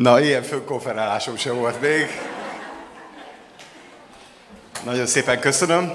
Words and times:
Na, 0.00 0.20
ilyen 0.20 0.42
főkonferálásom 0.42 1.36
sem 1.36 1.54
volt 1.56 1.80
még. 1.80 2.20
Nagyon 4.84 5.06
szépen 5.06 5.40
köszönöm. 5.40 5.94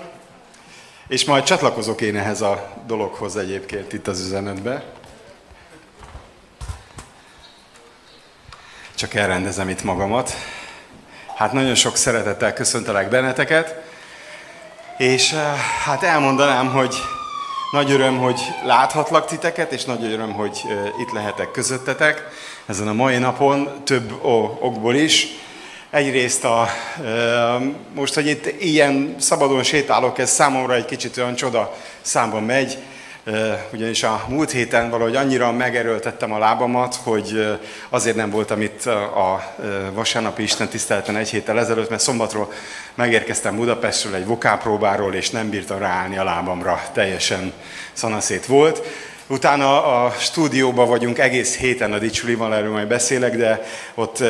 És 1.08 1.26
majd 1.26 1.44
csatlakozok 1.44 2.02
én 2.02 2.18
ehhez 2.18 2.42
a 2.42 2.74
dologhoz 2.88 3.38
egyébként 3.38 3.94
itt 3.94 4.08
az 4.08 4.20
üzenetbe. 4.20 4.84
Csak 8.96 9.14
elrendezem 9.14 9.70
itt 9.70 9.84
magamat. 9.84 10.32
Hát 11.36 11.52
nagyon 11.52 11.76
sok 11.76 11.96
szeretettel 11.96 12.54
köszöntelek 12.54 13.10
benneteket. 13.10 13.82
És 14.98 15.32
eh, 15.32 15.56
hát 15.86 16.04
elmondanám, 16.04 16.72
hogy 16.72 16.96
nagy 17.72 17.92
öröm, 17.92 18.18
hogy 18.18 18.42
láthatlak 18.66 19.26
titeket, 19.26 19.72
és 19.72 19.86
nagy 19.86 20.04
öröm, 20.04 20.34
hogy 20.34 20.62
eh, 20.70 21.00
itt 21.00 21.12
lehetek 21.12 21.52
közöttetek 21.52 22.24
ezen 22.66 22.88
a 22.88 22.94
mai 22.94 23.18
napon, 23.18 23.70
több 23.84 24.12
okból 24.60 24.96
is. 24.96 25.28
Egyrészt 25.90 26.44
a, 26.44 26.68
most, 27.94 28.14
hogy 28.14 28.28
itt 28.28 28.62
ilyen 28.62 29.16
szabadon 29.20 29.64
sétálok, 29.64 30.18
ez 30.18 30.30
számomra 30.30 30.76
egy 30.76 30.86
kicsit 30.86 31.18
olyan 31.18 31.36
csoda 31.36 31.76
számban 32.02 32.44
megy, 32.44 32.78
ugyanis 33.74 34.04
a 34.04 34.26
múlt 34.28 34.52
héten 34.52 34.90
valahogy 34.90 35.16
annyira 35.16 35.52
megerőltettem 35.52 36.34
a 36.34 36.38
lábamat, 36.38 36.96
hogy 36.96 37.58
azért 37.90 38.16
nem 38.16 38.30
voltam 38.30 38.62
itt 38.62 38.86
a 38.86 39.56
vasárnapi 39.94 40.44
Isten 40.44 40.68
tiszteleten 40.68 41.16
egy 41.16 41.30
héttel 41.30 41.60
ezelőtt, 41.60 41.90
mert 41.90 42.02
szombatról 42.02 42.52
megérkeztem 42.96 43.56
Budapestről 43.56 44.16
egy 44.16 44.26
vokápróbáról, 44.26 45.14
és 45.14 45.30
nem 45.30 45.50
bírtam 45.50 45.80
ráállni 45.80 46.18
a 46.18 46.24
lábamra, 46.24 46.82
teljesen 46.94 47.54
szanaszét 47.94 48.46
volt. 48.46 48.82
Utána 49.28 50.04
a 50.04 50.12
stúdióban 50.12 50.88
vagyunk 50.88 51.18
egész 51.20 51.58
héten 51.58 51.94
a 51.94 51.98
Dicsulival, 51.98 52.56
erről 52.56 52.72
majd 52.72 52.88
beszélek, 52.88 53.38
de 53.38 53.66
ott 53.96 54.24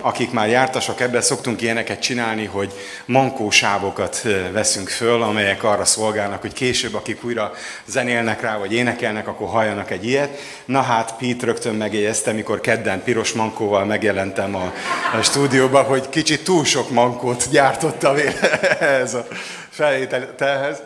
akik 0.00 0.30
már 0.30 0.48
jártasak 0.48 1.00
ebbe, 1.00 1.20
szoktunk 1.20 1.62
ilyeneket 1.62 2.00
csinálni, 2.00 2.44
hogy 2.44 2.72
mankósávokat 3.04 4.22
veszünk 4.52 4.88
föl, 4.88 5.22
amelyek 5.22 5.64
arra 5.64 5.84
szolgálnak, 5.84 6.40
hogy 6.40 6.52
később, 6.52 6.94
akik 6.94 7.24
újra 7.24 7.52
zenélnek 7.84 8.40
rá, 8.40 8.58
vagy 8.58 8.72
énekelnek, 8.72 9.28
akkor 9.28 9.48
halljanak 9.48 9.90
egy 9.90 10.06
ilyet. 10.06 10.38
Na 10.64 10.80
hát, 10.80 11.14
Pete 11.18 11.46
rögtön 11.46 11.74
megjegyezte, 11.74 12.32
mikor 12.32 12.60
kedden 12.60 13.02
piros 13.02 13.32
mankóval 13.32 13.84
megjelentem 13.84 14.54
a, 14.54 14.72
a 15.18 15.22
stúdióba, 15.22 15.82
hogy 15.82 16.08
kicsit 16.08 16.44
túl 16.44 16.64
sok 16.64 16.90
mankót 16.90 17.50
gyártottam 17.50 18.16
ez 18.80 19.14
a 19.14 19.26
felvételhez. 19.70 20.82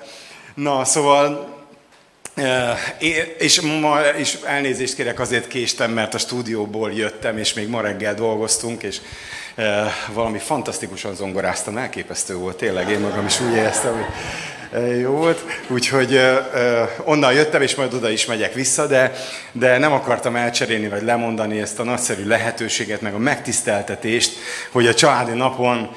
Na, 0.54 0.84
szóval 0.84 1.55
és 3.38 3.60
ma 3.60 3.98
is 4.18 4.34
elnézést 4.44 4.94
kérek, 4.94 5.20
azért 5.20 5.46
késtem, 5.46 5.90
mert 5.90 6.14
a 6.14 6.18
stúdióból 6.18 6.92
jöttem, 6.92 7.38
és 7.38 7.54
még 7.54 7.68
ma 7.68 7.80
reggel 7.80 8.14
dolgoztunk, 8.14 8.82
és 8.82 9.00
valami 10.12 10.38
fantasztikusan 10.38 11.14
zongoráztam, 11.14 11.76
elképesztő 11.76 12.34
volt, 12.34 12.56
tényleg, 12.56 12.90
én 12.90 13.00
magam 13.00 13.26
is 13.26 13.40
úgy 13.40 13.54
éreztem, 13.54 13.94
hogy 13.94 15.00
jó 15.00 15.10
volt. 15.10 15.44
Úgyhogy 15.68 16.20
onnan 17.04 17.32
jöttem, 17.32 17.62
és 17.62 17.74
majd 17.74 17.94
oda 17.94 18.10
is 18.10 18.26
megyek 18.26 18.54
vissza, 18.54 18.86
de, 18.86 19.12
de 19.52 19.78
nem 19.78 19.92
akartam 19.92 20.36
elcserélni, 20.36 20.88
vagy 20.88 21.02
lemondani 21.02 21.60
ezt 21.60 21.78
a 21.78 21.84
nagyszerű 21.84 22.26
lehetőséget, 22.26 23.00
meg 23.00 23.14
a 23.14 23.18
megtiszteltetést, 23.18 24.38
hogy 24.70 24.86
a 24.86 24.94
családi 24.94 25.32
napon 25.32 25.90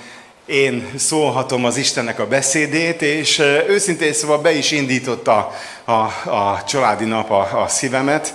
én 0.49 0.91
szólhatom 0.97 1.65
az 1.65 1.77
Istennek 1.77 2.19
a 2.19 2.27
beszédét, 2.27 3.01
és 3.01 3.39
őszintén 3.67 4.13
szóval 4.13 4.37
be 4.37 4.51
is 4.51 4.71
indította 4.71 5.51
a, 5.83 5.91
a 6.29 6.63
családi 6.67 7.05
nap 7.05 7.31
a, 7.31 7.61
a 7.61 7.67
szívemet, 7.67 8.33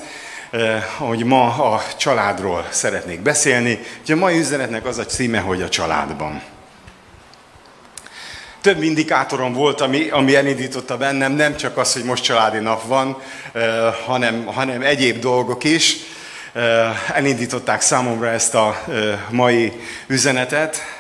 hogy 0.99 1.25
ma 1.25 1.73
a 1.73 1.83
családról 1.97 2.67
szeretnék 2.71 3.21
beszélni. 3.21 3.79
Ugye 4.03 4.15
a 4.15 4.17
mai 4.17 4.39
üzenetnek 4.39 4.87
az 4.87 4.99
a 4.99 5.07
címe, 5.07 5.39
hogy 5.39 5.63
a 5.63 5.69
családban. 5.69 6.43
Több 8.61 8.83
indikátorom 8.83 9.53
volt, 9.53 9.81
ami, 9.81 10.09
ami 10.09 10.37
elindította 10.37 10.97
bennem, 10.97 11.33
nem 11.33 11.57
csak 11.57 11.77
az, 11.77 11.93
hogy 11.93 12.05
most 12.05 12.23
családi 12.23 12.59
nap 12.59 12.87
van, 12.87 13.23
hanem, 14.07 14.45
hanem 14.45 14.83
egyéb 14.83 15.19
dolgok 15.19 15.65
is. 15.65 15.97
Elindították 17.15 17.81
számomra 17.81 18.29
ezt 18.29 18.55
a 18.55 18.85
mai 19.31 19.73
üzenetet. 20.07 20.94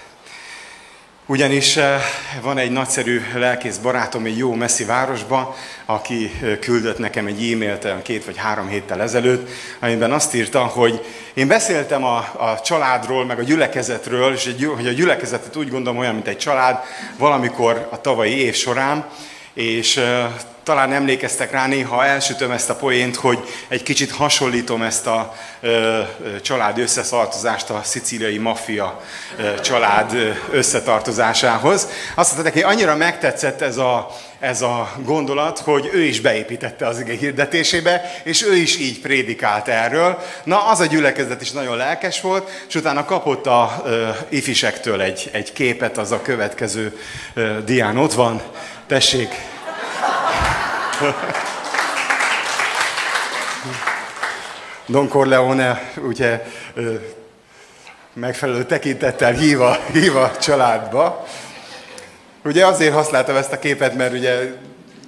Ugyanis 1.26 1.76
eh, 1.76 2.00
van 2.42 2.58
egy 2.58 2.70
nagyszerű 2.70 3.20
lelkész 3.34 3.76
barátom 3.76 4.24
egy 4.24 4.38
jó 4.38 4.54
messzi 4.54 4.84
városba, 4.84 5.56
aki 5.84 6.30
eh, 6.42 6.56
küldött 6.60 6.98
nekem 6.98 7.26
egy 7.26 7.52
e-mailt 7.52 7.84
eh, 7.84 7.96
két 8.02 8.24
vagy 8.24 8.36
három 8.36 8.68
héttel 8.68 9.02
ezelőtt, 9.02 9.48
amiben 9.80 10.12
azt 10.12 10.34
írta, 10.34 10.60
hogy 10.60 11.04
én 11.34 11.48
beszéltem 11.48 12.04
a, 12.04 12.16
a 12.16 12.60
családról, 12.64 13.24
meg 13.24 13.38
a 13.38 13.42
gyülekezetről, 13.42 14.32
és 14.32 14.46
egy, 14.46 14.64
hogy 14.76 14.86
a 14.86 14.92
gyülekezetet 14.92 15.56
úgy 15.56 15.70
gondolom 15.70 15.98
olyan, 15.98 16.14
mint 16.14 16.28
egy 16.28 16.38
család, 16.38 16.78
valamikor 17.18 17.88
a 17.90 18.00
tavalyi 18.00 18.36
év 18.36 18.54
során, 18.54 19.06
és 19.54 20.00
talán 20.64 20.92
emlékeztek 20.92 21.50
rá, 21.50 21.66
néha 21.66 22.04
elsütöm 22.04 22.50
ezt 22.50 22.70
a 22.70 22.74
poént, 22.74 23.16
hogy 23.16 23.38
egy 23.68 23.82
kicsit 23.82 24.10
hasonlítom 24.10 24.82
ezt 24.82 25.06
a 25.06 25.34
ö, 25.60 26.00
család 26.42 26.78
összetartozást 26.78 27.70
a 27.70 27.80
szicíliai 27.84 28.38
maffia 28.38 29.00
ö, 29.38 29.60
család 29.60 30.36
összetartozásához. 30.50 31.88
Azt 32.14 32.32
mondta 32.32 32.50
neki, 32.50 32.62
annyira 32.62 32.96
megtetszett 32.96 33.60
ez 33.60 33.76
a, 33.76 34.10
ez 34.38 34.62
a 34.62 34.92
gondolat, 35.04 35.58
hogy 35.58 35.90
ő 35.92 36.02
is 36.02 36.20
beépítette 36.20 36.86
az 36.86 37.00
ige 37.00 37.16
hirdetésébe, 37.16 38.20
és 38.22 38.42
ő 38.42 38.56
is 38.56 38.78
így 38.78 39.00
prédikált 39.00 39.68
erről. 39.68 40.18
Na, 40.44 40.66
az 40.66 40.80
a 40.80 40.86
gyülekezet 40.86 41.40
is 41.40 41.50
nagyon 41.50 41.76
lelkes 41.76 42.20
volt, 42.20 42.50
és 42.68 42.74
utána 42.74 43.04
kapott 43.04 43.46
a 43.46 43.82
ö, 43.84 44.08
ifisektől 44.28 45.00
egy, 45.00 45.28
egy 45.32 45.52
képet, 45.52 45.98
az 45.98 46.12
a 46.12 46.22
következő 46.22 46.98
ö, 47.34 47.58
dián 47.64 47.98
ott 47.98 48.12
van. 48.12 48.42
Tessék, 48.86 49.28
Don 54.86 55.08
Corleone 55.08 55.92
ugye 55.96 56.46
megfelelő 58.12 58.64
tekintettel 58.64 59.32
hív 59.32 59.60
a, 59.60 59.78
hív 59.92 60.16
a 60.16 60.36
családba. 60.40 61.26
Ugye 62.44 62.66
azért 62.66 62.94
használtam 62.94 63.36
ezt 63.36 63.52
a 63.52 63.58
képet, 63.58 63.94
mert 63.94 64.12
ugye 64.12 64.54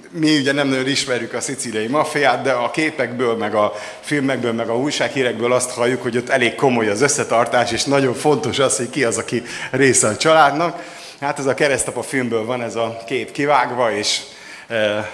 mi 0.09 0.37
ugye 0.37 0.51
nem 0.51 0.67
nagyon 0.67 0.87
ismerjük 0.87 1.33
a 1.33 1.41
szicíliai 1.41 1.87
maffiát, 1.87 2.41
de 2.41 2.51
a 2.51 2.71
képekből, 2.71 3.35
meg 3.35 3.55
a 3.55 3.73
filmekből, 3.99 4.53
meg 4.53 4.69
a 4.69 4.77
újsághírekből 4.77 5.53
azt 5.53 5.71
halljuk, 5.71 6.01
hogy 6.01 6.17
ott 6.17 6.29
elég 6.29 6.55
komoly 6.55 6.87
az 6.87 7.01
összetartás, 7.01 7.71
és 7.71 7.83
nagyon 7.83 8.13
fontos 8.13 8.59
az, 8.59 8.77
hogy 8.77 8.89
ki 8.89 9.03
az, 9.03 9.17
aki 9.17 9.43
része 9.71 10.07
a 10.07 10.17
családnak. 10.17 10.83
Hát 11.21 11.39
ez 11.39 11.45
a 11.45 11.53
keresztapa 11.53 12.01
filmből 12.01 12.45
van 12.45 12.61
ez 12.61 12.75
a 12.75 12.97
kép 13.05 13.31
kivágva, 13.31 13.91
és 13.91 14.19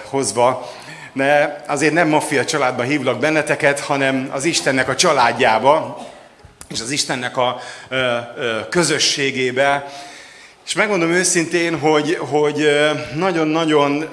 hozva, 0.04 0.70
de 1.12 1.62
azért 1.66 1.92
nem 1.92 2.08
maffia 2.08 2.44
családba 2.44 2.82
hívlak 2.82 3.18
benneteket, 3.18 3.80
hanem 3.80 4.28
az 4.32 4.44
Istennek 4.44 4.88
a 4.88 4.94
családjába, 4.94 5.98
és 6.68 6.80
az 6.80 6.90
Istennek 6.90 7.36
a 7.36 7.58
ö, 7.88 8.16
ö, 8.36 8.68
közösségébe. 8.68 9.86
És 10.66 10.74
megmondom 10.74 11.10
őszintén, 11.10 11.78
hogy, 11.78 12.18
hogy 12.20 12.68
nagyon-nagyon 13.14 14.08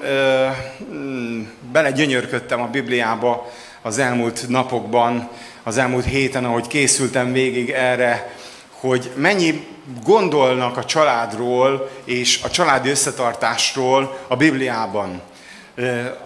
mm, 0.92 1.42
belegyönyörködtem 1.72 2.62
a 2.62 2.66
Bibliába 2.66 3.50
az 3.82 3.98
elmúlt 3.98 4.48
napokban, 4.48 5.28
az 5.62 5.78
elmúlt 5.78 6.04
héten, 6.04 6.44
ahogy 6.44 6.66
készültem 6.66 7.32
végig 7.32 7.70
erre, 7.70 8.36
hogy 8.70 9.10
mennyi 9.16 9.66
gondolnak 10.04 10.76
a 10.76 10.84
családról 10.84 11.90
és 12.04 12.40
a 12.42 12.50
családi 12.50 12.90
összetartásról 12.90 14.18
a 14.28 14.36
Bibliában 14.36 15.20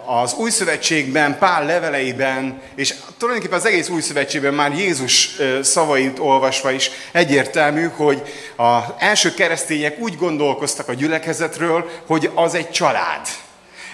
az 0.05 0.33
új 0.33 0.49
szövetségben, 0.49 1.37
Pál 1.37 1.65
leveleiben, 1.65 2.61
és 2.75 2.93
tulajdonképpen 3.17 3.59
az 3.59 3.65
egész 3.65 3.89
új 3.89 4.01
szövetségben 4.01 4.53
már 4.53 4.73
Jézus 4.73 5.35
szavait 5.61 6.19
olvasva 6.19 6.71
is 6.71 6.91
egyértelmű, 7.11 7.87
hogy 7.95 8.21
az 8.55 8.83
első 8.97 9.33
keresztények 9.33 9.99
úgy 9.99 10.17
gondolkoztak 10.17 10.87
a 10.87 10.93
gyülekezetről, 10.93 11.89
hogy 12.07 12.31
az 12.35 12.53
egy 12.53 12.71
család. 12.71 13.27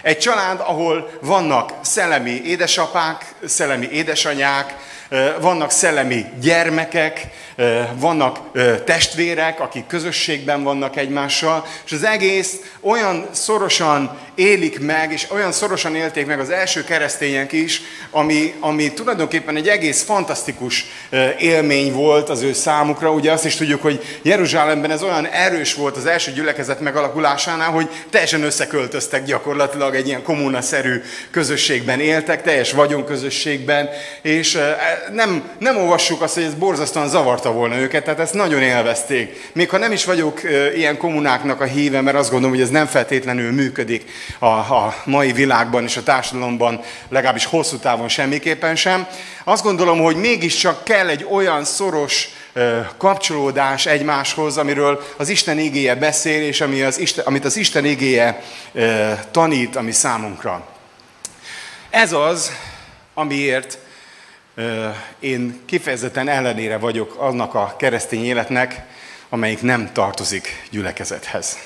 Egy 0.02 0.18
család, 0.18 0.60
ahol 0.60 1.10
vannak 1.22 1.74
szellemi 1.82 2.42
édesapák, 2.46 3.34
szellemi 3.46 3.88
édesanyák, 3.92 4.76
vannak 5.40 5.72
szellemi 5.72 6.26
gyermekek, 6.42 7.28
vannak 7.96 8.40
testvérek, 8.86 9.60
akik 9.60 9.88
közösségben 9.88 10.64
vannak 10.64 10.98
egymással, 10.98 11.66
és 11.86 11.92
az 11.92 12.04
egész 12.04 12.56
olyan 12.82 13.28
szorosan 13.32 14.18
élik 14.36 14.80
meg, 14.80 15.12
és 15.12 15.26
olyan 15.32 15.52
szorosan 15.52 15.96
élték 15.96 16.26
meg 16.26 16.40
az 16.40 16.50
első 16.50 16.84
keresztények 16.84 17.52
is, 17.52 17.82
ami, 18.12 18.54
ami 18.60 18.94
tulajdonképpen 18.94 19.56
egy 19.56 19.68
egész 19.68 20.04
fantasztikus 20.04 20.86
élmény 21.40 21.94
volt 21.94 22.30
az 22.30 22.42
ő 22.42 22.54
számukra. 22.54 23.12
Ugye 23.12 23.32
azt 23.32 23.46
is 23.46 23.56
tudjuk, 23.56 23.82
hogy 23.82 24.20
Jeruzsálemben 24.22 24.92
ez 24.92 25.04
olyan 25.04 25.28
erős 25.28 25.74
volt 25.74 25.98
az 25.98 26.06
első 26.06 26.32
gyülekezet 26.32 26.80
megalakulásánál, 26.80 27.72
hogy 27.72 27.90
teljesen 28.10 28.44
összeköltöztek 28.44 29.24
gyakorlatilag 29.24 29.96
egy 29.96 30.08
ilyen 30.08 30.24
kommunaszerű 30.24 31.02
közösségben 31.32 32.00
éltek, 32.00 32.42
teljes 32.42 32.72
vagyonközösségben, 32.72 33.12
közösségben, 33.24 33.90
és 34.22 34.58
nem, 35.12 35.44
nem 35.58 35.78
olvassuk 35.78 36.22
azt, 36.22 36.34
hogy 36.34 36.44
ez 36.44 36.54
borzasztóan 36.54 37.08
zavarta 37.08 37.52
volna 37.52 37.78
őket, 37.78 38.04
tehát 38.04 38.20
ezt 38.20 38.34
nagyon 38.34 38.62
élvezték. 38.62 39.50
Még 39.54 39.70
ha 39.70 39.78
nem 39.78 39.92
is 39.92 40.06
vagyok 40.06 40.42
ilyen 40.76 40.98
kommunáknak 40.98 41.62
a 41.62 41.66
híve, 41.66 42.02
mert 42.02 42.18
azt 42.18 42.30
gondolom, 42.30 42.56
hogy 42.56 42.66
ez 42.66 42.72
nem 42.72 42.86
feltétlenül 42.86 43.52
működik 43.52 44.12
a, 44.40 44.46
a 44.46 44.96
mai 45.06 45.32
világban 45.32 45.84
és 45.84 45.98
a 45.98 46.04
társadalomban, 46.04 46.82
legalábbis 47.10 47.46
hosszú 47.46 47.78
távon 47.78 48.08
semmiképpen 48.08 48.76
sem. 48.76 49.08
Azt 49.44 49.64
gondolom, 49.64 50.02
hogy 50.02 50.16
mégiscsak 50.16 50.84
kell 50.84 51.08
egy 51.08 51.28
olyan 51.32 51.64
szoros 51.64 52.30
kapcsolódás 52.98 53.86
egymáshoz, 53.86 54.58
amiről 54.58 55.04
az 55.18 55.30
Isten 55.30 55.60
igéje 55.60 55.96
beszél, 55.96 56.42
és 56.42 56.62
ami 56.62 56.82
az 56.82 57.00
Isten, 57.00 57.26
amit 57.26 57.46
az 57.46 57.58
Isten 57.58 57.86
igéje 57.86 58.44
tanít, 59.32 59.76
ami 59.76 59.92
számunkra. 59.92 60.68
Ez 61.90 62.12
az, 62.12 62.52
amiért 63.14 63.78
én 65.20 65.60
kifejezetten 65.66 66.28
ellenére 66.28 66.78
vagyok 66.78 67.16
annak 67.20 67.54
a 67.54 67.76
keresztény 67.78 68.26
életnek, 68.26 68.82
amelyik 69.30 69.62
nem 69.62 69.90
tartozik 69.94 70.68
gyülekezethez. 70.72 71.58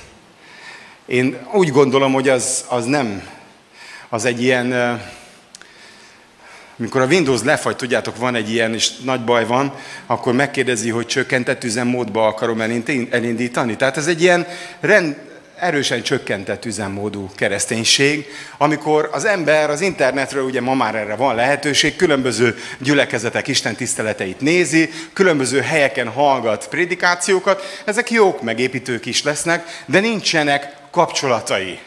Én 1.06 1.38
úgy 1.54 1.72
gondolom, 1.72 2.14
hogy 2.14 2.30
az, 2.30 2.66
az 2.70 2.86
nem, 2.86 3.28
az 4.10 4.26
egy 4.26 4.44
ilyen 4.44 5.00
amikor 6.80 7.02
a 7.02 7.06
Windows 7.06 7.42
lefagy, 7.44 7.76
tudjátok, 7.76 8.18
van 8.18 8.36
egy 8.36 8.52
ilyen, 8.52 8.74
és 8.74 8.98
nagy 8.98 9.24
baj 9.24 9.46
van, 9.46 9.74
akkor 10.06 10.34
megkérdezi, 10.34 10.90
hogy 10.90 11.06
csökkentett 11.06 11.64
üzemmódba 11.64 12.28
akarom 12.28 12.62
elindítani. 13.10 13.76
Tehát 13.76 13.98
ez 13.98 14.08
egy 14.08 14.22
ilyen 14.22 14.48
rend, 14.80 15.16
erősen 15.60 16.02
csökkentett 16.02 16.66
üzemmódú 16.66 17.30
kereszténység, 17.36 18.28
amikor 18.58 19.10
az 19.12 19.26
ember 19.26 19.70
az 19.70 19.82
internetről, 19.82 20.44
ugye 20.44 20.62
ma 20.62 20.74
már 20.74 20.96
erre 20.96 21.16
van 21.16 21.36
lehetőség, 21.36 21.96
különböző 21.96 22.58
gyülekezetek 22.80 23.48
Isten 23.48 23.76
tiszteleteit 23.76 24.42
nézi, 24.42 24.90
különböző 25.14 25.62
helyeken 25.62 26.08
hallgat 26.08 26.68
prédikációkat, 26.68 27.82
ezek 27.86 28.12
jók, 28.12 28.42
megépítők 28.42 29.06
is 29.06 29.24
lesznek, 29.24 29.84
de 29.86 30.00
nincsenek 30.00 30.76
kapcsolatai. 30.92 31.80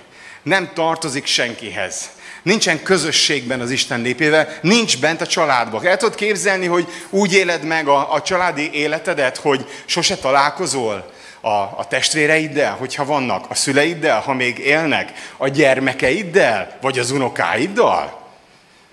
Nem 0.43 0.71
tartozik 0.75 1.27
senkihez 1.27 2.11
nincsen 2.43 2.83
közösségben 2.83 3.61
az 3.61 3.71
Isten 3.71 4.01
népével, 4.01 4.49
nincs 4.63 5.01
bent 5.01 5.21
a 5.21 5.27
családban. 5.27 5.87
El 5.87 5.97
tudod 5.97 6.15
képzelni, 6.15 6.67
hogy 6.67 6.87
úgy 7.11 7.33
éled 7.33 7.65
meg 7.65 7.89
a, 7.89 8.13
a 8.13 8.23
családi 8.23 8.71
életedet, 8.73 9.37
hogy 9.37 9.67
sose 9.85 10.17
találkozol 10.17 11.11
a, 11.41 11.49
a 11.49 11.87
testvéreiddel, 11.89 12.73
hogyha 12.73 13.05
vannak, 13.05 13.45
a 13.49 13.55
szüleiddel, 13.55 14.21
ha 14.21 14.33
még 14.33 14.59
élnek, 14.59 15.13
a 15.37 15.49
gyermekeiddel, 15.49 16.79
vagy 16.81 16.99
az 16.99 17.11
unokáiddal? 17.11 18.19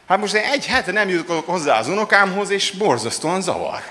Hát 0.08 0.20
most 0.20 0.34
egy 0.34 0.66
hete 0.66 0.92
nem 0.92 1.10
jutok 1.10 1.46
hozzá 1.46 1.80
az 1.80 1.88
unokámhoz, 1.88 2.50
és 2.50 2.72
borzasztóan 2.72 3.42
zavar. 3.42 3.82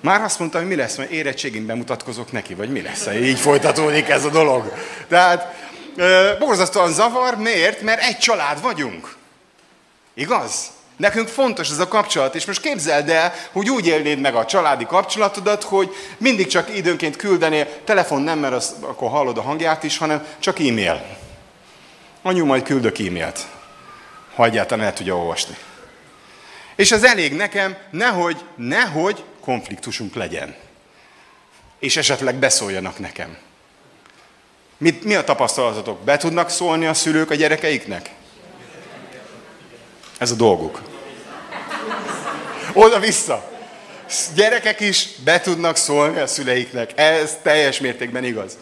Már 0.00 0.22
azt 0.22 0.38
mondtam, 0.38 0.60
hogy 0.60 0.70
mi 0.70 0.76
lesz, 0.76 0.96
mert 0.96 1.10
érettségén 1.10 1.66
bemutatkozok 1.66 2.32
neki, 2.32 2.54
vagy 2.54 2.70
mi 2.70 2.82
lesz, 2.82 3.08
így 3.22 3.38
folytatódik 3.38 4.08
ez 4.08 4.24
a 4.24 4.30
dolog. 4.30 4.72
Tehát 5.08 5.54
borzasztóan 6.38 6.92
zavar, 6.92 7.36
miért? 7.36 7.80
Mert 7.80 8.02
egy 8.02 8.18
család 8.18 8.62
vagyunk. 8.62 9.16
Igaz? 10.14 10.70
Nekünk 10.96 11.28
fontos 11.28 11.70
ez 11.70 11.78
a 11.78 11.88
kapcsolat, 11.88 12.34
és 12.34 12.44
most 12.44 12.60
képzeld 12.60 13.08
el, 13.08 13.32
hogy 13.52 13.70
úgy 13.70 13.86
élnéd 13.86 14.20
meg 14.20 14.34
a 14.34 14.44
családi 14.44 14.86
kapcsolatodat, 14.86 15.62
hogy 15.62 15.94
mindig 16.18 16.46
csak 16.46 16.76
időnként 16.76 17.16
küldenél, 17.16 17.68
telefon 17.84 18.22
nem, 18.22 18.38
mert 18.38 18.54
az, 18.54 18.74
akkor 18.80 19.10
hallod 19.10 19.38
a 19.38 19.42
hangját 19.42 19.82
is, 19.82 19.98
hanem 19.98 20.26
csak 20.38 20.58
e-mail. 20.58 21.16
Anyu 22.22 22.44
majd 22.44 22.62
küldök 22.62 22.98
e-mailt, 22.98 23.46
ha 24.34 24.44
egyáltalán 24.44 24.84
el 24.86 24.92
tudja 24.92 25.16
olvasni. 25.16 25.56
És 26.76 26.92
az 26.92 27.04
elég 27.04 27.34
nekem, 27.34 27.76
nehogy, 27.90 28.44
nehogy 28.54 29.24
konfliktusunk 29.40 30.14
legyen. 30.14 30.54
És 31.78 31.96
esetleg 31.96 32.34
beszóljanak 32.34 32.98
nekem. 32.98 33.36
Mit, 34.76 35.04
mi 35.04 35.14
a 35.14 35.24
tapasztalatotok? 35.24 36.00
Be 36.00 36.16
tudnak 36.16 36.50
szólni 36.50 36.86
a 36.86 36.94
szülők 36.94 37.30
a 37.30 37.34
gyerekeiknek? 37.34 38.10
Ez 40.18 40.30
a 40.30 40.34
dolguk. 40.34 40.82
Oda-vissza. 42.72 43.50
Gyerekek 44.34 44.80
is 44.80 45.08
be 45.24 45.40
tudnak 45.40 45.76
szólni 45.76 46.18
a 46.18 46.26
szüleiknek. 46.26 46.90
Ez 46.94 47.38
teljes 47.42 47.80
mértékben 47.80 48.24
igaz. 48.24 48.58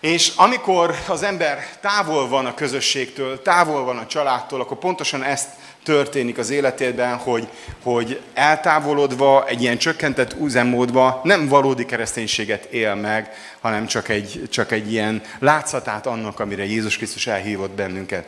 És 0.00 0.32
amikor 0.36 0.94
az 1.08 1.22
ember 1.22 1.66
távol 1.80 2.28
van 2.28 2.46
a 2.46 2.54
közösségtől, 2.54 3.42
távol 3.42 3.84
van 3.84 3.98
a 3.98 4.06
családtól, 4.06 4.60
akkor 4.60 4.78
pontosan 4.78 5.22
ezt 5.22 5.48
történik 5.82 6.38
az 6.38 6.50
életedben, 6.50 7.16
hogy, 7.16 7.48
hogy 7.82 8.20
eltávolodva, 8.34 9.46
egy 9.46 9.62
ilyen 9.62 9.78
csökkentett 9.78 10.34
üzemmódba 10.40 11.20
nem 11.24 11.48
valódi 11.48 11.84
kereszténységet 11.84 12.64
él 12.64 12.94
meg, 12.94 13.32
hanem 13.60 13.86
csak 13.86 14.08
egy, 14.08 14.42
csak 14.50 14.72
egy 14.72 14.92
ilyen 14.92 15.22
látszatát 15.38 16.06
annak, 16.06 16.40
amire 16.40 16.64
Jézus 16.64 16.96
Krisztus 16.96 17.26
elhívott 17.26 17.70
bennünket. 17.70 18.24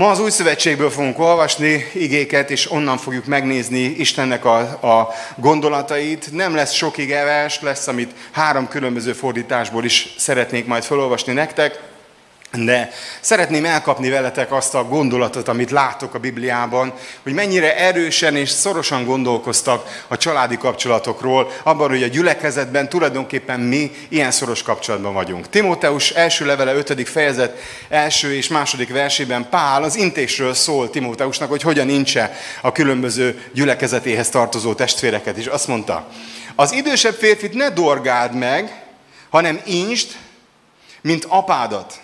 Ma 0.00 0.10
az 0.10 0.20
új 0.20 0.30
szövetségből 0.30 0.90
fogunk 0.90 1.18
olvasni 1.18 1.84
igéket, 1.94 2.50
és 2.50 2.70
onnan 2.70 2.98
fogjuk 2.98 3.24
megnézni 3.24 3.78
Istennek 3.78 4.44
a, 4.44 4.58
a 4.98 5.08
gondolatait. 5.36 6.32
Nem 6.32 6.54
lesz 6.54 6.72
sok 6.72 6.98
igevers, 6.98 7.60
lesz, 7.60 7.86
amit 7.86 8.14
három 8.30 8.68
különböző 8.68 9.12
fordításból 9.12 9.84
is 9.84 10.14
szeretnék 10.18 10.66
majd 10.66 10.82
felolvasni 10.82 11.32
nektek. 11.32 11.89
De 12.52 12.90
szeretném 13.20 13.64
elkapni 13.64 14.08
veletek 14.08 14.52
azt 14.52 14.74
a 14.74 14.84
gondolatot, 14.84 15.48
amit 15.48 15.70
látok 15.70 16.14
a 16.14 16.18
Bibliában, 16.18 16.92
hogy 17.22 17.32
mennyire 17.32 17.76
erősen 17.76 18.36
és 18.36 18.48
szorosan 18.48 19.04
gondolkoztak 19.04 20.04
a 20.08 20.16
családi 20.16 20.56
kapcsolatokról, 20.56 21.50
abban, 21.62 21.88
hogy 21.88 22.02
a 22.02 22.06
gyülekezetben 22.06 22.88
tulajdonképpen 22.88 23.60
mi 23.60 23.90
ilyen 24.08 24.30
szoros 24.30 24.62
kapcsolatban 24.62 25.12
vagyunk. 25.14 25.48
Timóteus 25.48 26.10
első 26.10 26.46
levele 26.46 26.74
5. 26.74 27.08
fejezet 27.08 27.58
első 27.88 28.34
és 28.34 28.48
második 28.48 28.92
versében 28.92 29.48
Pál 29.48 29.82
az 29.82 29.96
intésről 29.96 30.54
szól 30.54 30.90
Timóteusnak, 30.90 31.48
hogy 31.48 31.62
hogyan 31.62 31.86
nincse 31.86 32.36
a 32.62 32.72
különböző 32.72 33.42
gyülekezetéhez 33.54 34.28
tartozó 34.28 34.74
testvéreket, 34.74 35.36
és 35.36 35.46
azt 35.46 35.66
mondta, 35.68 36.08
az 36.54 36.72
idősebb 36.72 37.14
férfit 37.14 37.54
ne 37.54 37.68
dorgáld 37.68 38.34
meg, 38.34 38.84
hanem 39.30 39.60
insd, 39.64 40.08
mint 41.02 41.24
apádat 41.28 42.00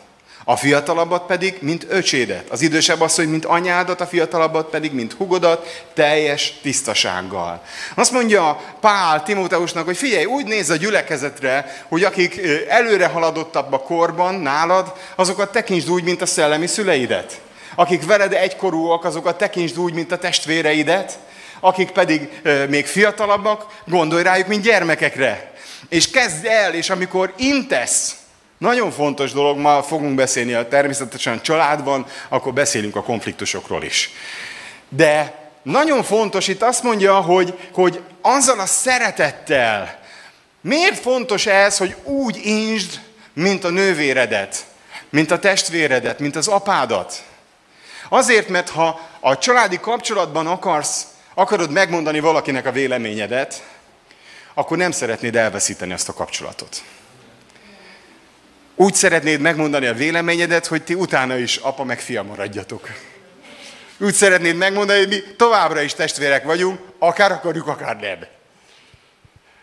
a 0.49 0.57
fiatalabbat 0.57 1.27
pedig, 1.27 1.57
mint 1.61 1.87
öcsédet. 1.89 2.49
Az 2.51 2.63
idősebb 2.63 3.01
asszony, 3.01 3.29
mint 3.29 3.45
anyádat, 3.45 4.01
a 4.01 4.07
fiatalabbat 4.07 4.71
pedig, 4.71 4.93
mint 4.93 5.13
hugodat, 5.13 5.85
teljes 5.95 6.59
tisztasággal. 6.63 7.63
Azt 7.95 8.13
mondja 8.13 8.61
Pál 8.81 9.23
Timóteusnak, 9.23 9.85
hogy 9.85 9.97
figyelj, 9.97 10.25
úgy 10.25 10.45
néz 10.45 10.71
a 10.71 10.77
gyülekezetre, 10.77 11.85
hogy 11.89 12.05
akik 12.05 12.41
előre 12.69 13.07
haladottabb 13.07 13.73
a 13.73 13.79
korban 13.79 14.35
nálad, 14.35 14.93
azokat 15.15 15.53
tekintsd 15.53 15.91
úgy, 15.91 16.05
mint 16.05 16.23
a 16.23 16.27
szellemi 16.27 16.67
szüleidet. 16.67 17.41
Akik 17.75 18.07
veled 18.07 18.33
egykorúak, 18.33 19.05
azokat 19.05 19.39
tekintsd 19.39 19.79
úgy, 19.79 19.95
mint 19.95 20.13
a 20.13 20.19
testvéreidet. 20.19 21.19
Akik 21.61 21.91
pedig 21.91 22.41
még 22.69 22.87
fiatalabbak, 22.87 23.67
gondolj 23.87 24.23
rájuk, 24.23 24.47
mint 24.47 24.63
gyermekekre. 24.63 25.53
És 25.89 26.11
kezd 26.11 26.45
el, 26.45 26.75
és 26.75 26.91
amikor 26.91 27.33
intesz, 27.37 28.17
nagyon 28.59 28.91
fontos 28.91 29.33
dolog, 29.33 29.59
ma 29.59 29.83
fogunk 29.83 30.15
beszélni 30.15 30.53
a 30.53 30.69
természetesen 30.69 31.43
családban, 31.43 32.07
akkor 32.29 32.53
beszélünk 32.53 32.97
a 32.97 33.03
konfliktusokról 33.03 33.83
is. 33.83 34.11
De 34.89 35.45
nagyon 35.63 36.03
fontos, 36.03 36.49
itt 36.49 36.63
azt 36.63 36.83
mondja, 36.83 37.21
hogy, 37.21 37.59
hogy 37.73 38.01
azzal 38.21 38.61
a 38.61 38.67
szeretettel, 38.67 39.99
miért 40.61 40.99
fontos 40.99 41.47
ez, 41.47 41.77
hogy 41.77 41.97
úgy 42.03 42.41
insd, 42.43 43.01
mint 43.33 43.65
a 43.65 43.71
nővéredet, 43.71 44.67
mint 45.11 45.31
a 45.31 45.39
testvéredet, 45.39 46.19
mint 46.19 46.37
az 46.37 46.49
apádat? 46.49 47.25
Azért, 48.09 48.49
mert 48.49 48.69
ha 48.69 49.09
a 49.21 49.39
családi 49.39 49.81
kapcsolatban 49.81 50.47
akarsz, 50.47 51.07
akarod 51.35 51.71
megmondani 51.71 52.21
valakinek 52.21 52.67
a 52.67 52.73
véleményedet, 52.73 53.63
akkor 54.55 54.77
nem 54.77 54.91
szeretnéd 54.91 55.37
elveszíteni 55.37 55.93
azt 55.93 56.09
a 56.09 56.13
kapcsolatot. 56.13 56.83
Úgy 58.79 58.95
szeretnéd 58.95 59.41
megmondani 59.41 59.87
a 59.87 59.95
véleményedet, 59.95 60.67
hogy 60.67 60.83
ti 60.83 60.95
utána 60.95 61.37
is 61.37 61.57
apa 61.57 61.85
meg 61.85 62.01
fia 62.01 62.23
maradjatok. 62.23 62.89
Úgy 63.99 64.15
szeretnéd 64.15 64.57
megmondani, 64.57 64.99
hogy 64.99 65.09
mi 65.09 65.23
továbbra 65.37 65.81
is 65.81 65.95
testvérek 65.95 66.45
vagyunk, 66.45 66.79
akár 66.99 67.33
akarjuk, 67.33 67.67
akár 67.67 67.97
nem. 67.97 68.19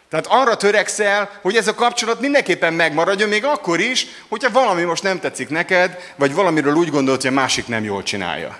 Tehát 0.10 0.25
arra 0.29 0.58
törekszel, 0.58 1.29
hogy 1.41 1.55
ez 1.55 1.67
a 1.67 1.74
kapcsolat 1.74 2.20
mindenképpen 2.20 2.74
megmaradjon, 2.74 3.29
még 3.29 3.46
akkor 3.46 3.79
is, 3.79 4.08
hogyha 4.29 4.51
valami 4.51 4.84
most 4.84 5.03
nem 5.03 5.20
tetszik 5.20 5.50
neked, 5.50 6.13
vagy 6.15 6.34
valamiről 6.34 6.74
úgy 6.74 6.89
gondolod, 6.89 7.22
hogy 7.22 7.29
a 7.29 7.34
másik 7.34 7.67
nem 7.67 7.84
jól 7.84 8.03
csinálja. 8.03 8.58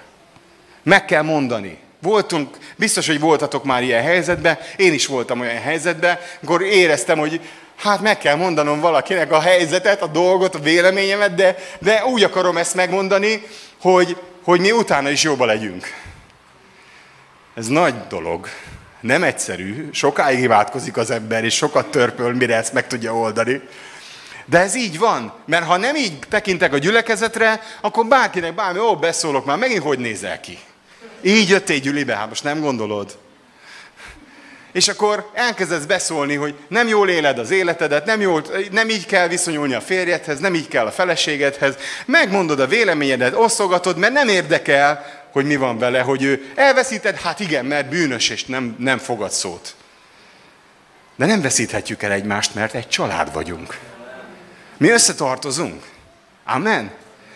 Meg 0.84 1.06
kell 1.06 1.22
mondani. 1.22 1.78
Voltunk, 2.02 2.58
biztos, 2.76 3.08
hogy 3.08 3.20
voltatok 3.20 3.64
már 3.64 3.84
ilyen 3.84 4.04
helyzetben, 4.04 4.58
én 4.76 4.94
is 4.94 5.06
voltam 5.06 5.40
olyan 5.40 5.62
helyzetben, 5.62 6.20
akkor 6.44 6.62
éreztem, 6.62 7.18
hogy 7.18 7.42
hát 7.84 8.02
meg 8.02 8.18
kell 8.18 8.36
mondanom 8.36 8.80
valakinek 8.80 9.32
a 9.32 9.40
helyzetet, 9.40 10.02
a 10.02 10.08
dolgot, 10.08 10.56
a 10.56 10.60
véleményemet, 10.60 11.36
de, 11.36 11.56
de 11.80 12.06
úgy 12.06 12.24
akarom 12.24 12.58
ezt 12.58 12.76
megmondani, 12.76 13.44
hogy, 13.82 14.18
hogy 14.44 14.60
mi 14.60 14.72
utána 14.72 15.10
is 15.10 15.24
jobban 15.24 15.48
legyünk. 15.48 15.88
Ez 17.56 17.68
nagy 17.68 17.94
dolog. 18.08 18.48
Nem 19.00 19.24
egyszerű. 19.24 19.90
Sokáig 19.92 20.40
imádkozik 20.40 20.98
az 20.98 21.12
ember, 21.12 21.44
és 21.44 21.56
sokat 21.56 21.92
törpöl, 21.92 22.34
mire 22.34 22.56
ezt 22.56 22.74
meg 22.74 22.88
tudja 22.88 23.16
oldani. 23.16 23.62
De 24.46 24.60
ez 24.60 24.76
így 24.76 25.00
van, 25.00 25.34
mert 25.46 25.66
ha 25.66 25.78
nem 25.78 25.96
így 25.96 26.20
tekintek 26.30 26.74
a 26.74 26.78
gyülekezetre, 26.78 27.62
akkor 27.82 28.06
bárkinek 28.06 28.56
bármi, 28.56 28.80
ó, 28.80 28.96
beszólok 28.96 29.46
már, 29.46 29.58
megint 29.58 29.84
hogy 29.84 30.00
nézel 30.00 30.40
ki? 30.40 30.58
Így 31.22 31.50
jöttél 31.50 31.80
gyülibe, 31.80 32.16
hát 32.16 32.28
most 32.28 32.44
nem 32.44 32.62
gondolod? 32.62 33.18
És 34.74 34.88
akkor 34.88 35.30
elkezdesz 35.34 35.84
beszólni, 35.84 36.36
hogy 36.36 36.56
nem 36.68 36.88
jól 36.88 37.10
éled 37.10 37.40
az 37.40 37.52
életedet, 37.52 38.06
nem, 38.06 38.22
jól, 38.22 38.44
nem 38.72 38.90
így 38.90 39.06
kell 39.06 39.28
viszonyulni 39.28 39.74
a 39.74 39.82
férjedhez, 39.82 40.40
nem 40.40 40.56
így 40.56 40.68
kell 40.68 40.86
a 40.86 40.92
feleségedhez. 40.92 41.76
Megmondod 42.06 42.60
a 42.60 42.68
véleményedet, 42.68 43.36
osztogatod, 43.36 43.98
mert 43.98 44.14
nem 44.14 44.28
érdekel, 44.28 45.06
hogy 45.32 45.46
mi 45.46 45.56
van 45.56 45.78
vele, 45.78 46.00
hogy 46.00 46.24
ő 46.24 46.52
elveszíted, 46.56 47.20
hát 47.20 47.40
igen, 47.40 47.66
mert 47.66 47.90
bűnös, 47.90 48.30
és 48.30 48.46
nem, 48.46 48.76
nem 48.80 48.98
fogad 48.98 49.32
szót. 49.32 49.76
De 51.16 51.26
nem 51.26 51.42
veszíthetjük 51.42 52.04
el 52.04 52.12
egymást, 52.12 52.56
mert 52.56 52.74
egy 52.74 52.88
család 52.88 53.34
vagyunk. 53.34 53.78
Mi 54.78 54.90
összetartozunk. 54.90 55.84
Amen. 56.46 56.92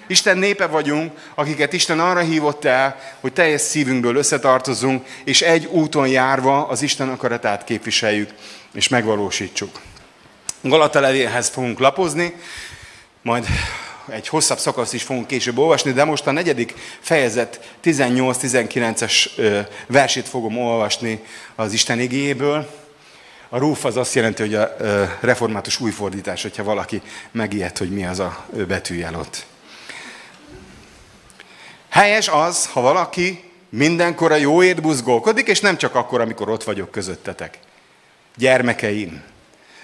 Isten 0.07 0.37
népe 0.37 0.67
vagyunk, 0.67 1.11
akiket 1.35 1.73
Isten 1.73 1.99
arra 1.99 2.19
hívott 2.19 2.65
el, 2.65 2.99
hogy 3.19 3.33
teljes 3.33 3.61
szívünkből 3.61 4.15
összetartozunk, 4.15 5.05
és 5.23 5.41
egy 5.41 5.65
úton 5.65 6.07
járva 6.07 6.67
az 6.67 6.81
Isten 6.81 7.09
akaratát 7.09 7.63
képviseljük, 7.63 8.29
és 8.73 8.87
megvalósítsuk. 8.87 9.81
Galata 10.61 10.99
levélhez 10.99 11.49
fogunk 11.49 11.79
lapozni, 11.79 12.33
majd 13.21 13.45
egy 14.09 14.27
hosszabb 14.27 14.57
szakasz 14.57 14.93
is 14.93 15.03
fogunk 15.03 15.27
később 15.27 15.57
olvasni, 15.57 15.91
de 15.91 16.03
most 16.03 16.27
a 16.27 16.31
negyedik 16.31 16.73
fejezet 16.99 17.73
18-19-es 17.83 19.29
versét 19.87 20.27
fogom 20.27 20.57
olvasni 20.57 21.23
az 21.55 21.73
Isten 21.73 21.99
igényéből. 21.99 22.69
A 23.49 23.57
rúf 23.57 23.85
az 23.85 23.97
azt 23.97 24.15
jelenti, 24.15 24.41
hogy 24.41 24.55
a 24.55 24.75
református 25.19 25.79
újfordítás, 25.79 26.41
hogyha 26.41 26.63
valaki 26.63 27.01
megijed, 27.31 27.77
hogy 27.77 27.89
mi 27.89 28.05
az 28.05 28.19
a 28.19 28.45
betűjel 28.67 29.15
ott. 29.15 29.45
Helyes 31.97 32.27
az, 32.27 32.65
ha 32.65 32.81
valaki 32.81 33.43
mindenkor 33.69 34.31
a 34.31 34.35
jóért 34.35 34.81
buzgolkodik, 34.81 35.47
és 35.47 35.59
nem 35.59 35.77
csak 35.77 35.95
akkor, 35.95 36.21
amikor 36.21 36.49
ott 36.49 36.63
vagyok 36.63 36.91
közöttetek. 36.91 37.59
Gyermekeim, 38.35 39.23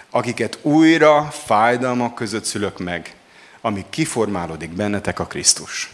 akiket 0.09 0.57
újra 0.61 1.23
fájdalmak 1.23 2.15
között 2.15 2.43
szülök 2.43 2.79
meg, 2.79 3.15
amíg 3.61 3.85
kiformálódik 3.89 4.69
bennetek 4.69 5.19
a 5.19 5.25
Krisztus. 5.25 5.93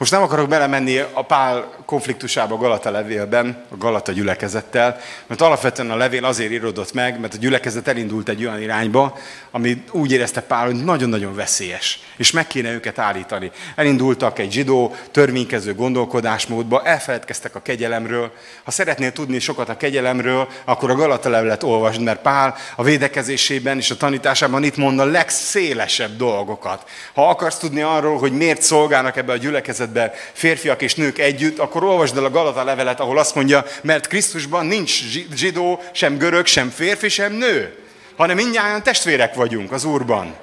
Most 0.00 0.12
nem 0.12 0.22
akarok 0.22 0.48
belemenni 0.48 0.98
a 0.98 1.22
Pál 1.22 1.70
konfliktusába 1.84 2.54
a 2.54 2.58
Galata 2.58 2.90
levélben, 2.90 3.64
a 3.68 3.76
Galata 3.76 4.12
gyülekezettel, 4.12 5.00
mert 5.26 5.40
alapvetően 5.40 5.90
a 5.90 5.96
levél 5.96 6.24
azért 6.24 6.50
írodott 6.50 6.92
meg, 6.92 7.20
mert 7.20 7.34
a 7.34 7.36
gyülekezet 7.36 7.88
elindult 7.88 8.28
egy 8.28 8.44
olyan 8.44 8.60
irányba, 8.60 9.18
ami 9.50 9.82
úgy 9.90 10.12
érezte 10.12 10.40
Pál, 10.40 10.66
hogy 10.66 10.84
nagyon-nagyon 10.84 11.34
veszélyes, 11.34 12.00
és 12.16 12.30
meg 12.30 12.46
kéne 12.46 12.72
őket 12.72 12.98
állítani. 12.98 13.50
Elindultak 13.74 14.38
egy 14.38 14.52
zsidó, 14.52 14.94
törvénykező 15.10 15.74
gondolkodásmódba, 15.74 16.82
elfeledkeztek 16.84 17.54
a 17.54 17.62
kegyelemről. 17.62 18.32
Ha 18.64 18.70
szeretnél 18.70 19.12
tudni 19.12 19.38
sokat 19.38 19.68
a 19.68 19.76
kegyelemről, 19.76 20.48
akkor 20.64 20.90
a 20.90 20.94
Galata 20.94 21.28
levelet 21.28 21.62
olvasd, 21.62 22.00
mert 22.00 22.20
Pál 22.22 22.54
a 22.76 22.82
védekezésében 22.82 23.76
és 23.76 23.90
a 23.90 23.96
tanításában 23.96 24.64
itt 24.64 24.76
mond 24.76 24.98
a 24.98 25.04
legszélesebb 25.04 26.16
dolgokat. 26.16 26.88
Ha 27.14 27.28
akarsz 27.28 27.58
tudni 27.58 27.80
arról, 27.80 28.18
hogy 28.18 28.32
miért 28.32 28.62
szolgálnak 28.62 29.16
ebbe 29.16 29.32
a 29.32 29.36
gyülekezet 29.36 29.88
gyülekezetben 29.90 30.10
férfiak 30.32 30.82
és 30.82 30.94
nők 30.94 31.18
együtt, 31.18 31.58
akkor 31.58 31.84
olvasd 31.84 32.16
el 32.16 32.24
a 32.24 32.30
Galata 32.30 32.64
levelet, 32.64 33.00
ahol 33.00 33.18
azt 33.18 33.34
mondja, 33.34 33.64
mert 33.82 34.06
Krisztusban 34.06 34.66
nincs 34.66 35.02
zsidó, 35.34 35.82
sem 35.92 36.18
görög, 36.18 36.46
sem 36.46 36.70
férfi, 36.70 37.08
sem 37.08 37.32
nő, 37.32 37.76
hanem 38.16 38.36
mindjárt 38.36 38.84
testvérek 38.84 39.34
vagyunk 39.34 39.72
az 39.72 39.84
Úrban. 39.84 40.34